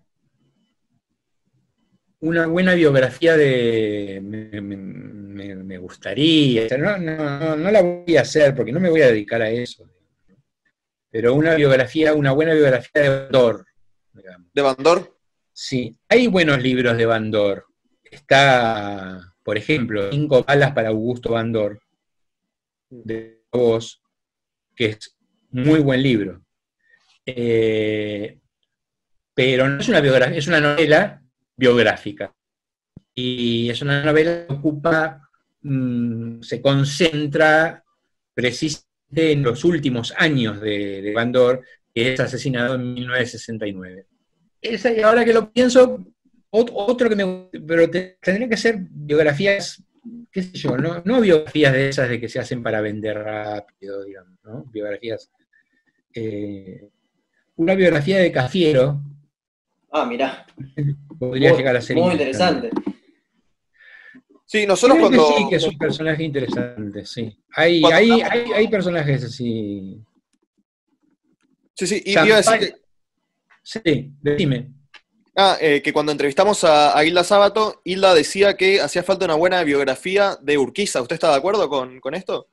[2.20, 4.20] una buena biografía de...
[4.22, 9.90] Me, gustaría, no, la voy a hacer porque no me voy a dedicar a eso,
[11.10, 13.66] pero una biografía, una buena biografía de Bandor.
[14.54, 15.13] ¿De Bandor?
[15.56, 17.66] Sí, hay buenos libros de Bandor.
[18.02, 21.80] Está, por ejemplo, Cinco balas para Augusto Bandor,
[22.90, 24.02] de vos,
[24.74, 25.16] que es
[25.52, 26.44] muy buen libro.
[27.24, 28.40] Eh,
[29.32, 31.22] pero no es una biografía, es una novela
[31.56, 32.34] biográfica.
[33.14, 35.30] Y es una novela que ocupa,
[35.62, 37.84] mm, se concentra
[38.34, 41.64] precisamente en los últimos años de, de Bandor,
[41.94, 44.08] que es asesinado en 1969.
[44.64, 46.04] Esa, y ahora que lo pienso,
[46.50, 47.48] otro que me.
[47.66, 49.82] Pero tendría que ser biografías,
[50.32, 54.04] qué sé yo, no, no biografías de esas de que se hacen para vender rápido,
[54.04, 54.64] digamos, ¿no?
[54.72, 55.30] Biografías.
[56.14, 56.88] Eh,
[57.56, 59.00] una biografía de Cafiero,
[59.96, 60.44] Ah, mirá.
[61.20, 62.70] Podría llegar a ser muy interesante.
[64.44, 65.28] Sí, nosotros cuando.
[65.36, 67.38] sí, que es un personaje interesante, sí.
[67.52, 70.02] Hay, hay, hay, hay, personajes así.
[71.74, 72.74] Sí, sí, y iba a decir que,
[73.64, 74.70] Sí, decime.
[75.36, 79.34] ah, eh, que cuando entrevistamos a, a Hilda Sábato, Hilda decía que hacía falta una
[79.34, 81.02] buena biografía de Urquiza.
[81.02, 82.48] ¿Usted está de acuerdo con, con esto?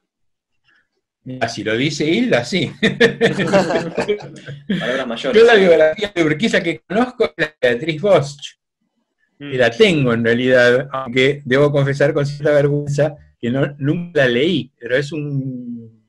[1.23, 2.71] Mira, si lo dice Hilda, sí.
[4.79, 5.39] Palabras mayores.
[5.41, 8.57] Yo la biografía de Urquiza que conozco es la de Beatriz Bosch,
[9.41, 9.51] Mm.
[9.51, 14.27] que la tengo en realidad, aunque debo confesar con cierta vergüenza que no, nunca la
[14.27, 16.05] leí, pero es un,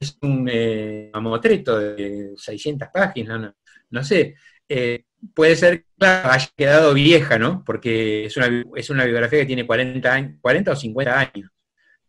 [0.00, 3.54] es un eh, mamotreto de 600 páginas, no,
[3.92, 4.36] no sé.
[4.68, 5.04] Eh,
[5.34, 7.62] puede ser que haya quedado vieja, ¿no?
[7.64, 11.50] Porque es una, es una biografía que tiene 40, años, 40 o 50 años.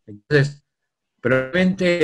[0.07, 0.63] Entonces,
[1.21, 1.99] probablemente...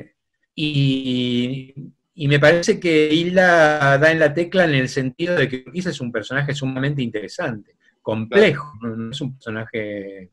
[0.00, 0.12] eh,
[0.54, 1.74] y,
[2.14, 5.90] y me parece que Hilda da en la tecla en el sentido de que Urquiza
[5.90, 10.30] es un personaje sumamente interesante, complejo, no, no es un personaje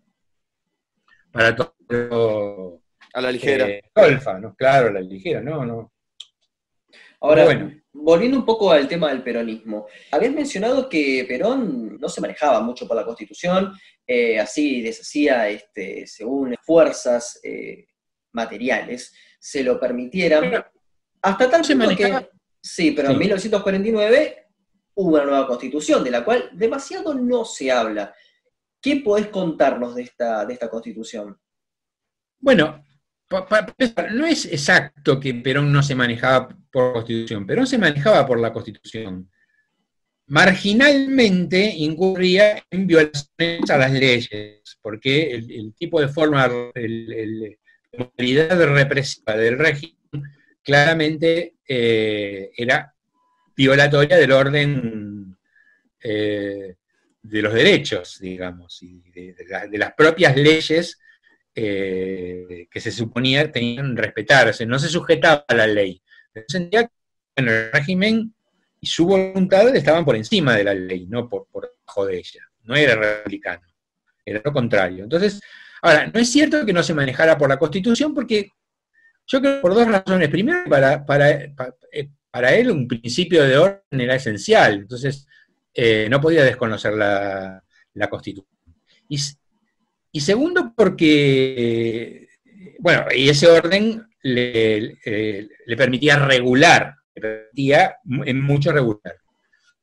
[1.32, 2.82] para todo
[3.14, 3.68] A la ligera.
[3.68, 4.56] eh, golfa, ¿no?
[4.56, 5.93] Claro, a la ligera, no, no.
[7.24, 7.72] Ahora, Bueno.
[7.94, 12.86] volviendo un poco al tema del peronismo, habías mencionado que Perón no se manejaba mucho
[12.86, 13.74] por la Constitución,
[14.06, 17.88] eh, así deshacía este, según fuerzas eh,
[18.34, 20.66] materiales se lo permitieran, Pero-
[21.22, 22.04] hasta tal se punto que...
[22.04, 22.30] manejaba-
[22.66, 23.20] Sí, pero en Sí.
[23.20, 24.46] 1949
[24.96, 28.14] hubo una nueva constitución, de la cual demasiado no se habla.
[28.82, 31.38] ¿Qué podés contarnos de esta, de esta constitución?
[32.40, 32.82] Bueno,
[33.28, 33.66] pa- pa-
[34.12, 38.52] no es exacto que Perón no se manejaba por Constitución, Perón se manejaba por la
[38.52, 39.30] Constitución.
[40.28, 47.50] Marginalmente incurría en violaciones a las leyes, porque el, tipo de forma, la
[47.98, 49.98] modalidad represiva del régimen
[50.64, 52.94] claramente eh, era
[53.56, 55.38] violatoria del orden
[56.02, 56.76] eh,
[57.22, 59.02] de los derechos, digamos, y
[59.48, 61.00] la- de las propias leyes
[61.56, 66.02] eh, que se suponía tenían que respetarse, no se sujetaba a la ley.
[66.48, 66.94] Sentía que
[67.36, 68.34] el régimen
[68.80, 72.42] y su voluntad estaban por encima de la ley, no por, por debajo de ella.
[72.64, 73.62] No era republicano,
[74.26, 75.04] era lo contrario.
[75.04, 75.42] Entonces,
[75.82, 78.50] ahora, no es cierto que no se manejara por la Constitución, porque
[79.28, 80.30] yo creo que por dos razones.
[80.30, 85.28] Primero, para, para, pa- eh, para él un principio de orden era esencial, entonces
[85.74, 88.48] eh, no podía desconocer la, la Constitución.
[90.12, 97.98] Y segundo, porque, eh, bueno, y ese orden le, eh, le permitía regular, le permitía
[98.26, 99.16] en mucho regular.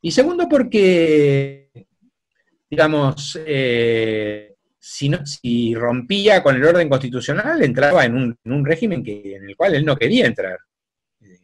[0.03, 1.71] Y segundo, porque,
[2.69, 8.65] digamos, eh, si, no- si rompía con el orden constitucional, entraba en un, en un
[8.65, 10.59] régimen que, en el cual él no quería entrar.
[11.21, 11.39] Eh,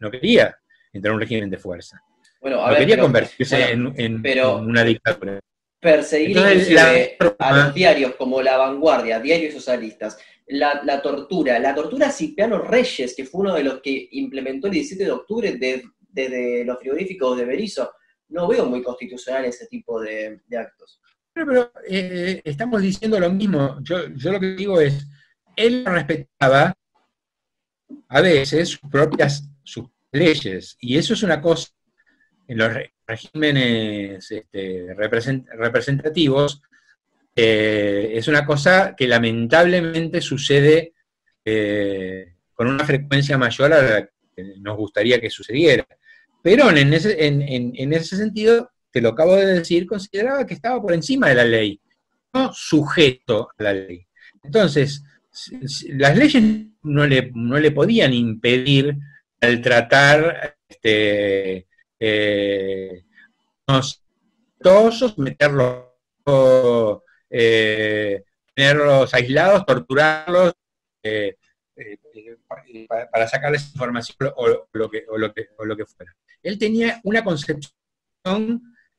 [0.00, 0.54] No quería
[0.92, 2.00] entrar en un régimen de fuerza.
[2.40, 5.40] Bueno, a No ver, quería pero- convertirse bueno, en, en- pero- en una dictadura.
[5.80, 11.58] Perseguir Entonces, inclusive la- a los diarios como La Vanguardia, diarios socialistas, la, la tortura,
[11.58, 15.10] la tortura a Cipriano Reyes, que fue uno de los que implementó el 17 de
[15.10, 17.92] octubre de- desde los frigoríficos de Berizo,
[18.28, 21.00] no veo muy constitucional ese tipo de, de actos.
[21.32, 23.78] Pero, pero, eh, estamos diciendo lo mismo.
[23.82, 25.06] Yo, yo lo que digo es,
[25.54, 26.72] él respetaba
[28.08, 31.68] a veces sus propias sus leyes, y eso es una cosa
[32.48, 36.62] en los re- regímenes este, represent- representativos,
[37.34, 40.92] eh, es una cosa que lamentablemente sucede
[41.44, 45.86] eh, con una frecuencia mayor a la que nos gustaría que sucediera.
[46.42, 50.54] Perón, en ese, en- en- en ese sentido, te lo acabo de decir, consideraba que
[50.54, 51.80] estaba por encima de la ley,
[52.32, 54.06] no sujeto a la ley.
[54.42, 55.02] Entonces,
[55.90, 56.42] las leyes
[56.82, 58.96] no le, no le podían impedir
[59.40, 61.66] al tratar este,
[61.98, 63.04] eh,
[64.60, 65.84] tosos, meterlos,
[67.30, 68.24] eh,
[68.54, 70.54] tenerlos aislados, torturarlos,
[71.02, 71.36] eh,
[71.76, 71.98] eh,
[72.88, 76.14] para, sacarles información o, lo que, o, lo que, o lo que fuera.
[76.42, 77.64] Él tenía una concepción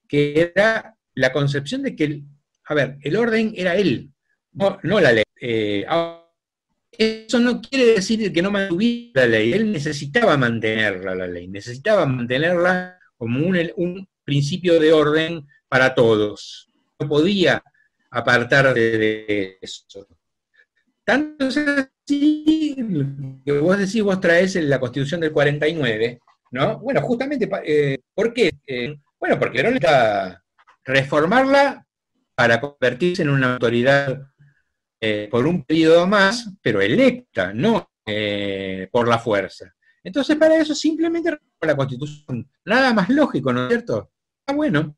[0.07, 2.21] que era la concepción de que,
[2.65, 4.11] a ver, el orden era él,
[4.53, 5.85] no, la ley.
[5.87, 6.26] Ahora,
[6.91, 12.05] eso no quiere decir que no mantuviera la ley, él necesitaba mantenerla la ley, necesitaba
[12.05, 16.69] mantenerla como un, un principio de orden para todos.
[16.99, 17.63] No podía
[18.11, 20.07] apartar de, eso.
[21.03, 22.75] Tanto es así
[23.45, 26.19] que vos decís, vos traes la Constitución del 49,
[26.51, 26.79] ¿no?
[26.79, 28.51] Bueno, justamente, eh, ¿por qué?
[28.65, 30.43] Eh, bueno, porque Perón necesita
[30.83, 31.85] reformarla
[32.35, 34.21] para convertirse en una autoridad
[34.99, 39.73] eh, por un periodo más, pero electa, no eh, por la fuerza.
[40.03, 42.49] Entonces, para eso simplemente la Constitución.
[42.65, 44.11] Nada más lógico, ¿no es cierto?
[44.47, 44.95] Ah, bueno.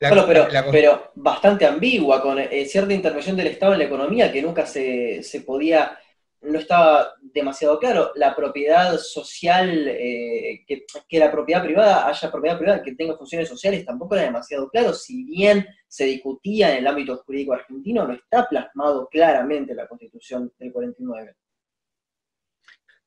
[0.00, 3.84] La- Bueno, pero, la- pero bastante ambigua, con eh, cierta intervención del Estado en la
[3.86, 5.98] economía que nunca se, se podía
[6.40, 8.12] no estaba demasiado claro.
[8.14, 13.48] La propiedad social, eh, que, que, la propiedad privada haya propiedad privada que tenga funciones
[13.48, 14.92] sociales, tampoco era demasiado claro.
[14.94, 19.88] Si bien se discutía en el ámbito jurídico argentino, no está plasmado claramente en la
[19.88, 21.34] Constitución del 49.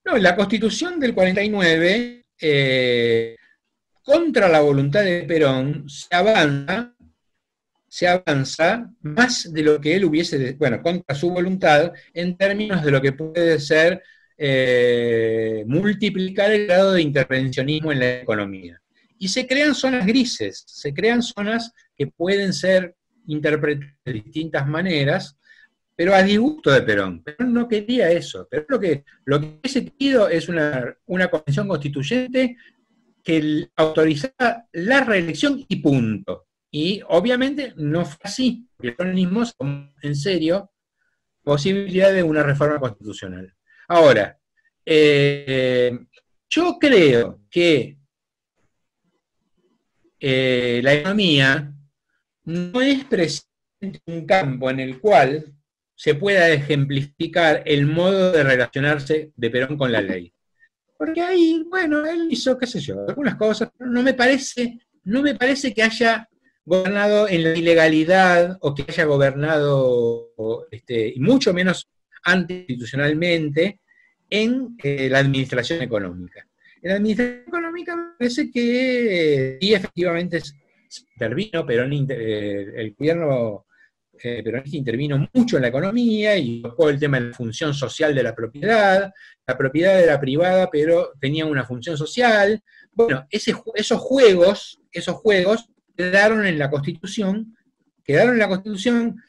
[0.03, 3.35] No, la Constitución del 49, eh,
[4.03, 6.95] contra la voluntad de Perón, se avanza
[7.91, 12.89] se avanza más de lo que él hubiese, bueno, contra su voluntad, en términos de
[12.89, 14.01] lo que puede ser
[14.37, 18.81] eh, multiplicar el grado de intervencionismo en la economía.
[19.19, 22.95] Y se crean zonas grises, se crean zonas que pueden ser
[23.27, 25.37] interpretadas de distintas maneras,
[25.93, 27.21] pero a disgusto de Perón.
[27.21, 28.47] Perón no quería eso.
[28.49, 32.55] Pero lo que, lo que hubiese querido es una, una convención constituyente
[33.21, 36.45] que autorizara la reelección y punto.
[36.71, 39.43] Y obviamente no fue así, el peronismo
[40.01, 40.71] en serio
[41.43, 43.53] posibilidad de una reforma constitucional.
[43.87, 44.37] Ahora,
[44.85, 45.97] eh,
[46.49, 47.97] yo creo que
[50.19, 51.73] eh, la economía
[52.43, 55.53] no es precisamente un campo en el cual
[55.95, 60.33] se pueda ejemplificar el modo de relacionarse de Perón con la ley.
[60.97, 65.21] Porque ahí, bueno, él hizo, qué sé yo, algunas cosas, pero no me parece, no
[65.21, 66.27] me parece que haya
[66.65, 70.29] gobernado en la ilegalidad o que haya gobernado,
[70.71, 71.87] este, y mucho menos
[72.23, 73.79] antiinstitucionalmente,
[74.29, 76.47] en eh, la administración económica.
[76.81, 80.41] En la administración económica me parece que sí, efectivamente
[81.13, 83.65] intervino, pero eh, el gobierno
[84.23, 88.13] eh, peronista intervino mucho en la economía y tocó el tema de la función social
[88.13, 89.11] de la propiedad.
[89.47, 92.61] La propiedad era privada, pero tenía una función social.
[92.91, 97.55] Bueno, esos juegos, esos juegos quedaron en la Constitución,
[98.03, 99.21] quedaron en la Constitución,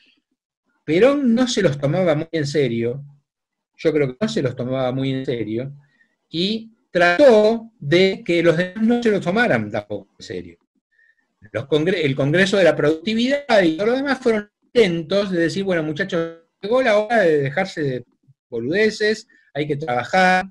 [0.85, 3.05] Perón no se los tomaba muy en serio,
[3.77, 5.73] yo creo que no se los tomaba muy en serio,
[6.29, 10.59] y trató de que los demás no se los tomaran tampoco en serio.
[11.41, 16.39] el Congreso de la Productividad y todo lo demás fueron intentos de decir, bueno muchachos,
[16.61, 18.05] llegó la hora de dejarse de
[18.49, 20.47] boludeces, hay que trabajar,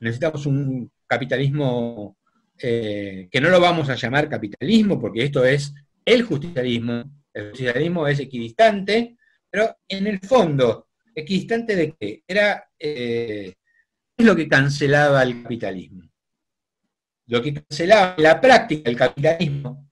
[0.00, 2.16] necesitamos un capitalismo
[2.58, 5.74] eh, que no lo vamos a llamar capitalismo, porque esto es
[6.04, 9.16] el justicialismo, el justicialismo es equidistante,
[9.50, 12.22] pero en el fondo, equidistante de qué?
[12.26, 13.54] Era, eh,
[14.16, 16.10] es lo que cancelaba el capitalismo?
[17.26, 19.88] Lo que cancelaba la práctica el capitalismo,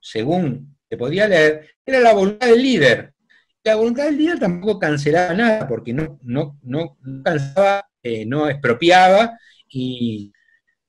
[0.00, 3.14] según se podía leer, era la voluntad del líder.
[3.62, 9.38] La voluntad del líder tampoco cancelaba nada, porque no, no, no, cansaba, eh, no expropiaba
[9.68, 10.32] y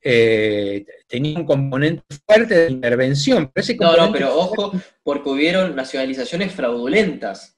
[0.02, 3.52] eh, tenía un componente fuerte de intervención.
[3.80, 4.72] no, no, pero ojo,
[5.04, 7.58] porque hubieron nacionalizaciones fraudulentas.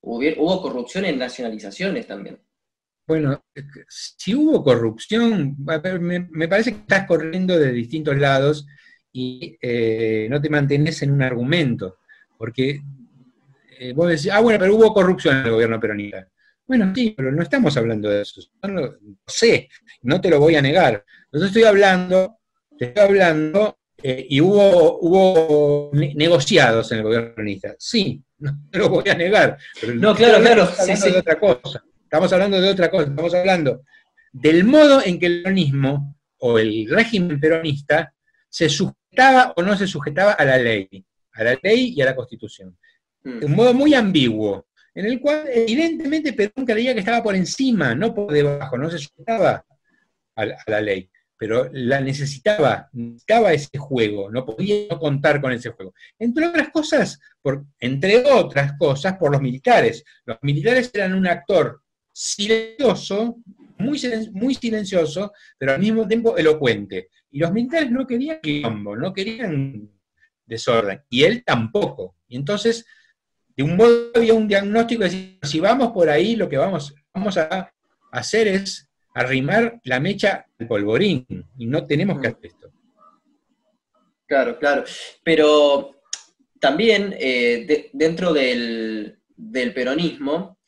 [0.00, 2.40] Hubo, corrupción en nacionalizaciones también.
[3.06, 3.44] Bueno,
[3.88, 8.66] si hubo corrupción, me, parece que estás corriendo de distintos lados
[9.12, 11.96] y eh, no te mantenés en un argumento,
[12.36, 12.80] porque
[13.78, 16.28] eh, vos decís, ah, bueno, pero hubo corrupción en el gobierno peronista.
[16.66, 18.42] Bueno, sí, pero no estamos hablando de eso.
[18.62, 18.94] No
[19.26, 19.70] sé,
[20.02, 21.02] no te lo voy a negar.
[21.30, 22.38] Entonces estoy hablando,
[22.78, 27.74] estoy hablando, eh, y hubo, hubo negociados en el gobierno peronista.
[27.78, 29.58] Sí, no lo voy a negar.
[29.94, 30.62] no, claro, claro.
[30.62, 31.84] Estamos hablando de otra cosa.
[32.04, 33.08] Estamos hablando de otra cosa.
[33.08, 33.82] Estamos hablando
[34.32, 38.14] del modo en que el peronismo o el régimen peronista
[38.48, 40.88] se sujetaba o no se sujetaba a la ley,
[41.32, 42.78] a la ley y a la constitución.
[43.22, 43.44] De mm.
[43.44, 48.14] un modo muy ambiguo, en el cual evidentemente Perón creía que estaba por encima, no
[48.14, 49.64] por debajo, no se sujetaba
[50.36, 55.94] a la ley pero la necesitaba, necesitaba ese juego, no podía contar con ese juego.
[56.18, 60.04] Entre otras cosas, por, entre otras cosas, por los militares.
[60.24, 61.80] Los militares eran un actor
[62.12, 63.36] silencioso,
[63.78, 64.00] muy,
[64.32, 67.08] muy silencioso, pero al mismo tiempo elocuente.
[67.30, 69.88] Y los militares no querían quilombo, no querían
[70.44, 72.16] desorden, y él tampoco.
[72.26, 72.84] Y entonces,
[73.56, 76.92] de un modo había un diagnóstico de decir, si vamos por ahí, lo que vamos,
[77.14, 77.72] vamos a
[78.10, 78.87] hacer es
[79.18, 81.26] arrimar la mecha al polvorín
[81.58, 82.30] y no tenemos que mm.
[82.30, 82.72] hacer esto.
[84.26, 84.84] Claro, claro.
[85.24, 86.02] Pero
[86.60, 89.18] también eh, dentro del,
[89.74, 90.58] peronismo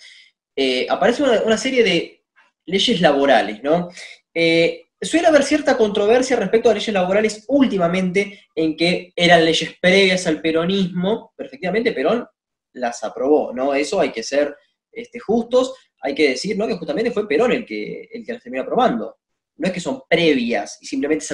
[0.57, 2.25] eh, aparece una, serie de
[2.67, 3.89] leyes laborales, ¿no?
[4.35, 10.27] Eh, suele haber cierta controversia respecto a leyes laborales últimamente en que eran leyes previas
[10.27, 12.27] al peronismo, perfectamente Perón
[12.73, 13.75] las aprobó, ¿no?
[13.75, 14.57] Eso hay que ser
[14.93, 16.67] este, justos, hay que decir ¿no?
[16.67, 19.19] que justamente fue Perón el que, el que las terminó aprobando.
[19.57, 21.27] No es que son previas y simplemente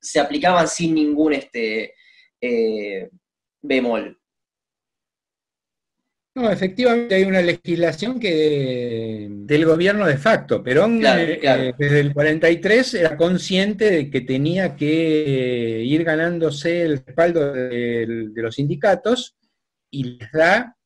[0.00, 1.94] se, aplicaban sin ningún este,
[2.40, 3.08] eh,
[3.62, 4.18] bemol.
[6.34, 10.62] No, efectivamente hay una legislación que del gobierno de facto.
[10.62, 11.62] Perón Claro, eh, claro.
[11.62, 18.30] eh, desde el 43 era consciente de que tenía que ir ganándose el respaldo de,
[18.32, 19.36] de los sindicatos
[19.90, 20.76] y les da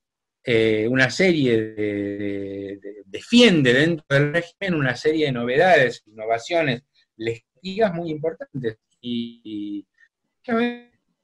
[0.47, 6.83] eh, una serie de, de- de- defiende dentro del régimen una serie de novedades, innovaciones
[7.17, 8.79] legislativas muy importantes.
[9.01, 9.87] Y, y,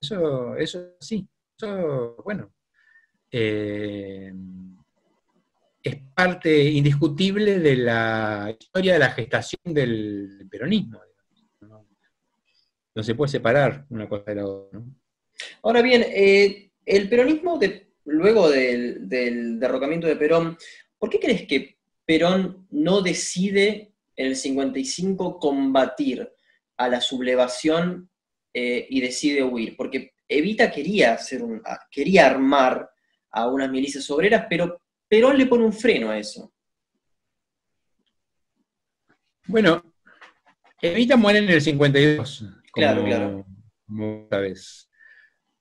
[0.00, 1.26] eso, eso sí,
[1.56, 2.52] eso, bueno,
[3.30, 4.32] eh,
[5.82, 11.00] es parte indiscutible de la historia de la gestación del peronismo.
[12.94, 13.02] ¿no?
[13.02, 14.80] Se puede separar una cosa de la otra.
[15.62, 17.58] Ahora bien, eh, el peronismo,
[18.04, 20.56] luego del, del derrocamiento de Perón,
[20.98, 26.30] ¿por qué crees que Perón no decide en el 55 combatir
[26.76, 28.10] a la sublevación
[28.54, 29.76] eh, y decide huir?
[29.76, 32.90] Porque Evita quería, hacer un, a- quería armar
[33.30, 36.52] a unas milicias obreras, pero Perón le pone un freno a eso.
[39.46, 39.82] Bueno,
[40.80, 42.38] Evita muere en el 52.
[42.40, 43.46] como- Claro, claro.
[43.86, 44.88] Como sabes.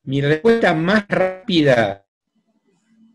[0.03, 2.05] Mi respuesta más rápida,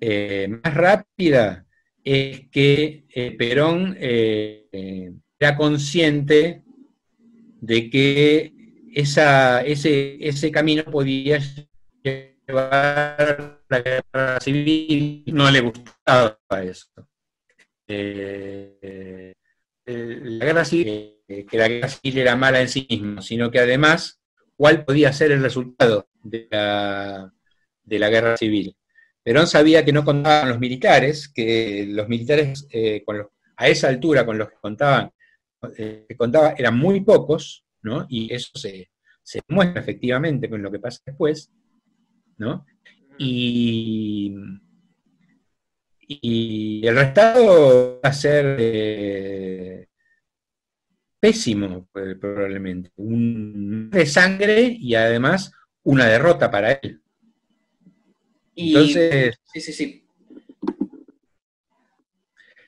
[0.00, 1.66] eh, más rápida,
[2.04, 6.62] es que eh, Perón eh, era consciente
[7.60, 8.52] de que
[8.94, 11.40] ese, ese camino podía
[12.02, 16.86] llevar la guerra civil, no le gustaba eso.
[17.88, 17.96] La
[20.44, 24.20] guerra civil, que la guerra civil era mala en sí misma, sino que además,
[24.56, 27.32] ¿cuál podía ser el resultado de la,
[27.82, 28.76] de la guerra civil?
[29.26, 33.04] Perón sabía que no contaban con los militares, que los militares eh,
[33.56, 35.10] a esa altura con los que contaban,
[35.76, 36.06] eh,
[36.56, 38.06] eran muy pocos, ¿no?
[38.08, 38.88] Y eso se,
[39.24, 41.50] se muestra efectivamente con lo que pasa después,
[42.38, 42.64] ¿no?
[43.18, 44.32] Y,
[46.08, 49.88] el resultado va a ser eh,
[51.18, 52.92] pésimo, probablemente.
[52.94, 55.50] Un de sangre y además
[55.82, 57.02] una derrota para él.
[58.56, 60.02] Y, Entonces, sí, sí, sí.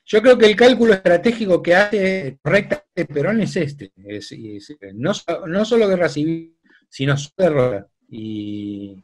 [0.05, 3.91] yo creo que el cálculo estratégico que hace correctamente Perón es este.
[4.05, 5.11] es- es- no,
[5.47, 6.55] no solo guerra civil,
[6.89, 7.87] sino su derrota.
[8.09, 9.03] Y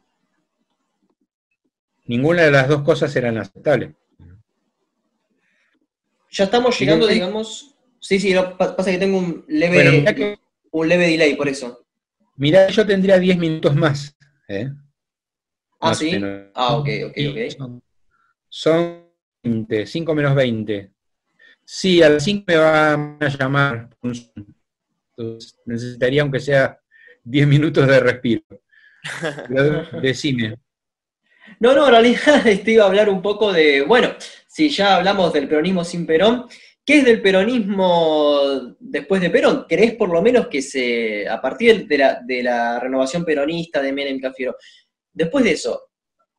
[2.06, 3.90] ninguna de las dos cosas eran aceptables.
[6.30, 7.74] Ya estamos llegando, digamos.
[8.00, 10.38] Sí, sí, no, pa- pasa que tengo un leve, Bueno, mirá que
[10.70, 11.84] un leve delay por eso.
[12.36, 14.16] mirá, yo tendría 10 minutos más.
[14.48, 14.70] ¿eh?
[15.90, 16.10] Ah, sí.
[16.12, 16.50] menos.
[16.54, 17.50] Ah, ok, ok, ok.
[17.56, 17.82] Son,
[18.48, 19.06] son
[19.42, 20.90] 20, 5 menos 20.
[21.64, 23.90] Sí, a las 5 me van a llamar.
[24.02, 26.78] Entonces, necesitaría, aunque sea
[27.24, 28.42] 10 minutos de respiro.
[30.02, 30.56] Decime.
[31.60, 34.14] No, no, en realidad este, iba a hablar un poco de, bueno,
[34.46, 36.46] si ya hablamos del peronismo sin Perón,
[36.84, 39.66] ¿qué es del peronismo después de Perón?
[39.68, 43.92] ¿Crees por lo menos que se, a partir de la, de la renovación peronista de
[43.92, 44.56] Menem Cafiero,
[45.16, 45.88] después de eso,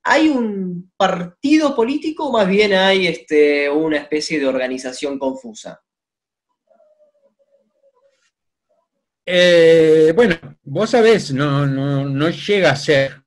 [0.04, 5.82] ¿hay un partido político o más bien hay este, una especie de organización confusa?
[9.26, 13.24] Eh, bueno, vos sabés, no, no, no llega a ser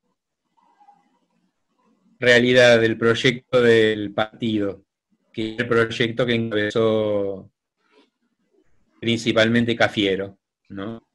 [2.19, 4.85] realidad el proyecto del partido,
[5.31, 7.51] que es el proyecto que encabezó
[8.99, 11.10] principalmente Cafiero, ¿no?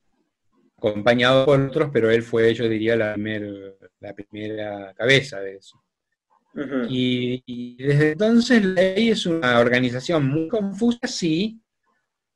[0.78, 5.82] Acompañado por otros, pero él fue, yo diría, la, primer- la primera cabeza de eso.
[6.88, 11.60] Y desde entonces la ley es una organización muy confusa, sí,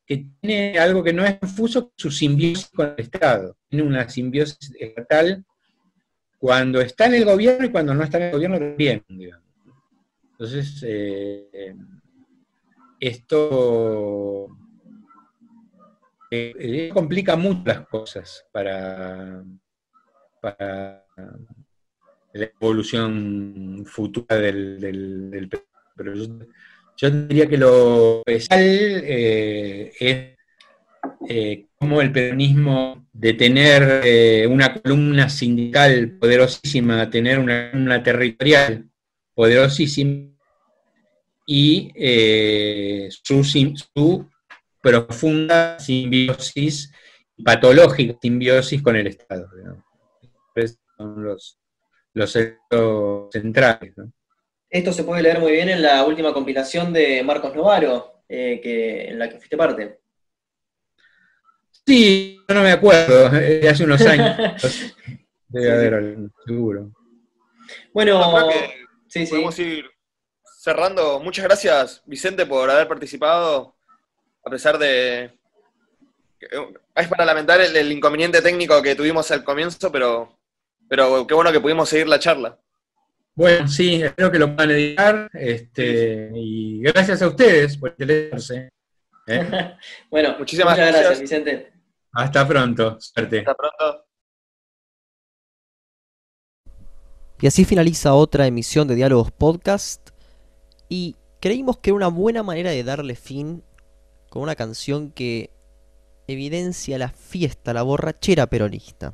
[0.05, 3.57] que tiene algo que no es confuso, su simbiosis con el Estado.
[3.69, 5.43] Tiene una simbiosis estatal
[6.37, 9.03] cuando está en el gobierno y cuando no está en el gobierno también.
[9.07, 9.45] digamos.
[10.33, 11.75] Entonces, eh,
[12.99, 14.47] esto
[16.93, 19.43] complica mucho las cosas para,
[20.41, 21.05] para
[22.33, 25.49] la evolución futura del, del,
[25.95, 26.13] pero
[26.95, 30.37] yo, diría que lo especial eh, es
[31.27, 38.89] eh, cómo el peronismo de tener eh, una columna sindical poderosísima, tener una columna territorial
[39.33, 40.31] poderosísima
[41.45, 43.43] y eh, su
[44.81, 46.91] profunda simbiosis,
[47.43, 49.47] patológica simbiosis con el Estado.
[49.55, 49.83] digamos.
[50.55, 51.59] Esos son los,
[52.13, 52.31] los
[53.31, 53.93] centrales.
[53.97, 54.11] ¿no?
[54.69, 59.09] Esto se puede leer muy bien en la última compilación de Marcos Novaro, eh, que,
[59.09, 59.99] en la que fuiste parte.
[61.85, 64.95] Sí, yo no me acuerdo, eh, de hace unos años.
[65.49, 66.91] Debe haber algún, seguro.
[67.93, 68.49] Bueno,
[69.07, 69.31] sí, sí.
[69.31, 69.85] podemos ir
[70.61, 73.75] cerrando, muchas gracias Vicente por haber participado,
[74.43, 75.31] a pesar de...
[76.95, 80.39] Es para lamentar el, el inconveniente técnico que tuvimos al comienzo, pero,
[80.89, 82.57] pero qué bueno que pudimos seguir la charla.
[83.33, 85.29] Bueno, sí, espero que lo puedan editar.
[85.33, 88.69] Este, y gracias a ustedes por interesarse.
[89.27, 89.75] ¿eh?
[90.11, 91.21] bueno, Muchísimas muchas gracias, gracias.
[91.21, 91.73] Vicente.
[92.11, 92.97] Hasta pronto.
[92.99, 93.39] Suerte.
[93.39, 94.05] Hasta pronto.
[97.39, 100.09] Y así finaliza otra emisión de Diálogos Podcast.
[100.89, 103.63] Y creímos que era una buena manera de darle fin
[104.31, 105.49] con una canción que
[106.25, 109.13] evidencia la fiesta, la borrachera peronista.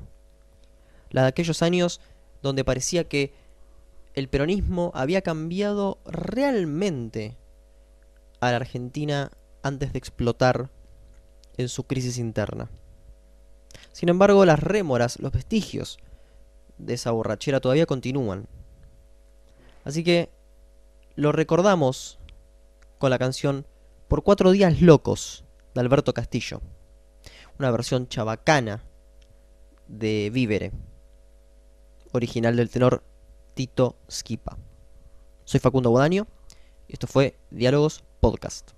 [1.09, 2.01] La de aquellos años
[2.43, 3.33] donde parecía que
[4.13, 7.35] el peronismo había cambiado realmente
[8.41, 9.31] a la Argentina
[9.63, 10.69] antes de explotar
[11.57, 12.69] en su crisis interna.
[13.93, 15.97] Sin embargo, las rémoras, los vestigios
[16.77, 18.45] de esa borrachera todavía continúan.
[19.83, 20.29] Así que
[21.15, 22.19] lo recordamos
[22.99, 23.65] con la canción
[24.07, 25.43] Por cuatro días locos
[25.75, 26.61] de Alberto Castillo.
[27.59, 28.85] Una versión chabacana
[29.87, 30.71] de Vívere,
[32.13, 33.03] original del tenor
[33.53, 34.57] Tito Skipa.
[35.43, 36.25] Soy Facundo Bodaño
[36.87, 38.71] y esto fue Diálogos Podcast.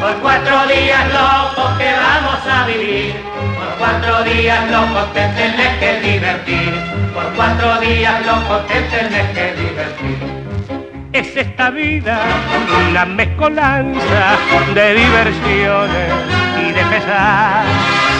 [0.00, 3.14] Por cuatro días locos que vamos a vivir,
[3.58, 6.72] por cuatro días locos te tenés que divertir,
[7.12, 10.16] por cuatro días locos te tenés que divertir.
[11.12, 12.22] Es esta vida
[12.88, 14.36] una mezcolanza
[14.74, 16.12] de diversiones
[16.58, 17.64] y de pesar.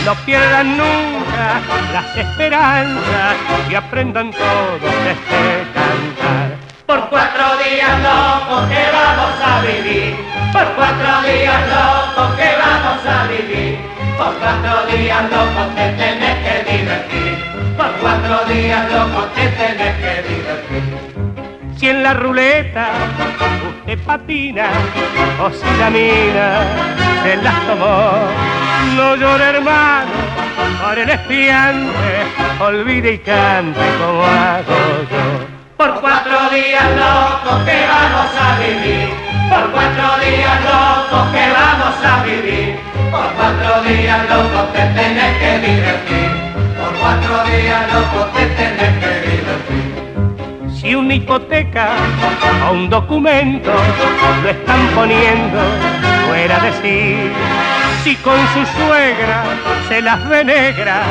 [0.05, 1.60] No pierdan nunca
[1.94, 3.36] las esperanzas
[3.70, 6.61] y aprendan todos este cantar.
[6.93, 10.14] Por cuatro días locos que vamos a vivir,
[10.52, 13.78] por cuatro días locos que vamos a vivir,
[14.19, 17.44] por cuatro días locos te tenés que divertir,
[17.78, 21.78] por cuatro días locos te tenés que divertir.
[21.78, 22.90] Si en la ruleta
[23.70, 24.69] usted patina
[25.43, 26.60] o si la mina
[27.23, 28.19] se las tomó,
[28.97, 30.10] no llore hermano
[30.85, 32.27] por el espiante,
[32.60, 34.77] olvide y cante como hago
[35.10, 35.61] yo.
[35.82, 39.09] Por cuatro días locos que vamos a vivir,
[39.50, 42.76] por cuatro días locos que vamos a vivir,
[43.10, 46.30] por cuatro días locos te tenés que divertir,
[46.78, 50.70] por cuatro días locos te tenés que divertir.
[50.72, 51.88] Si una hipoteca
[52.68, 53.72] o un documento
[54.44, 55.59] lo están poniendo
[56.28, 57.32] fuera de sí,
[58.04, 59.42] si con su suegra
[59.88, 61.02] se las ve negra,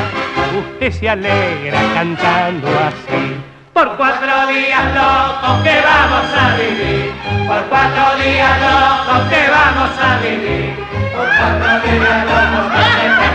[0.58, 3.51] usted se alegra cantando así.
[3.72, 7.10] Por cuatro días locos que vamos a vivir,
[7.48, 10.76] por cuatro días locos que vamos a vivir,
[11.16, 13.32] por cuatro días locos que tenés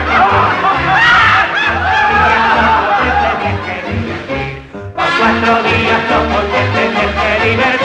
[3.65, 4.61] que vivir,
[4.95, 7.76] por cuatro días locos que tenés que vivir.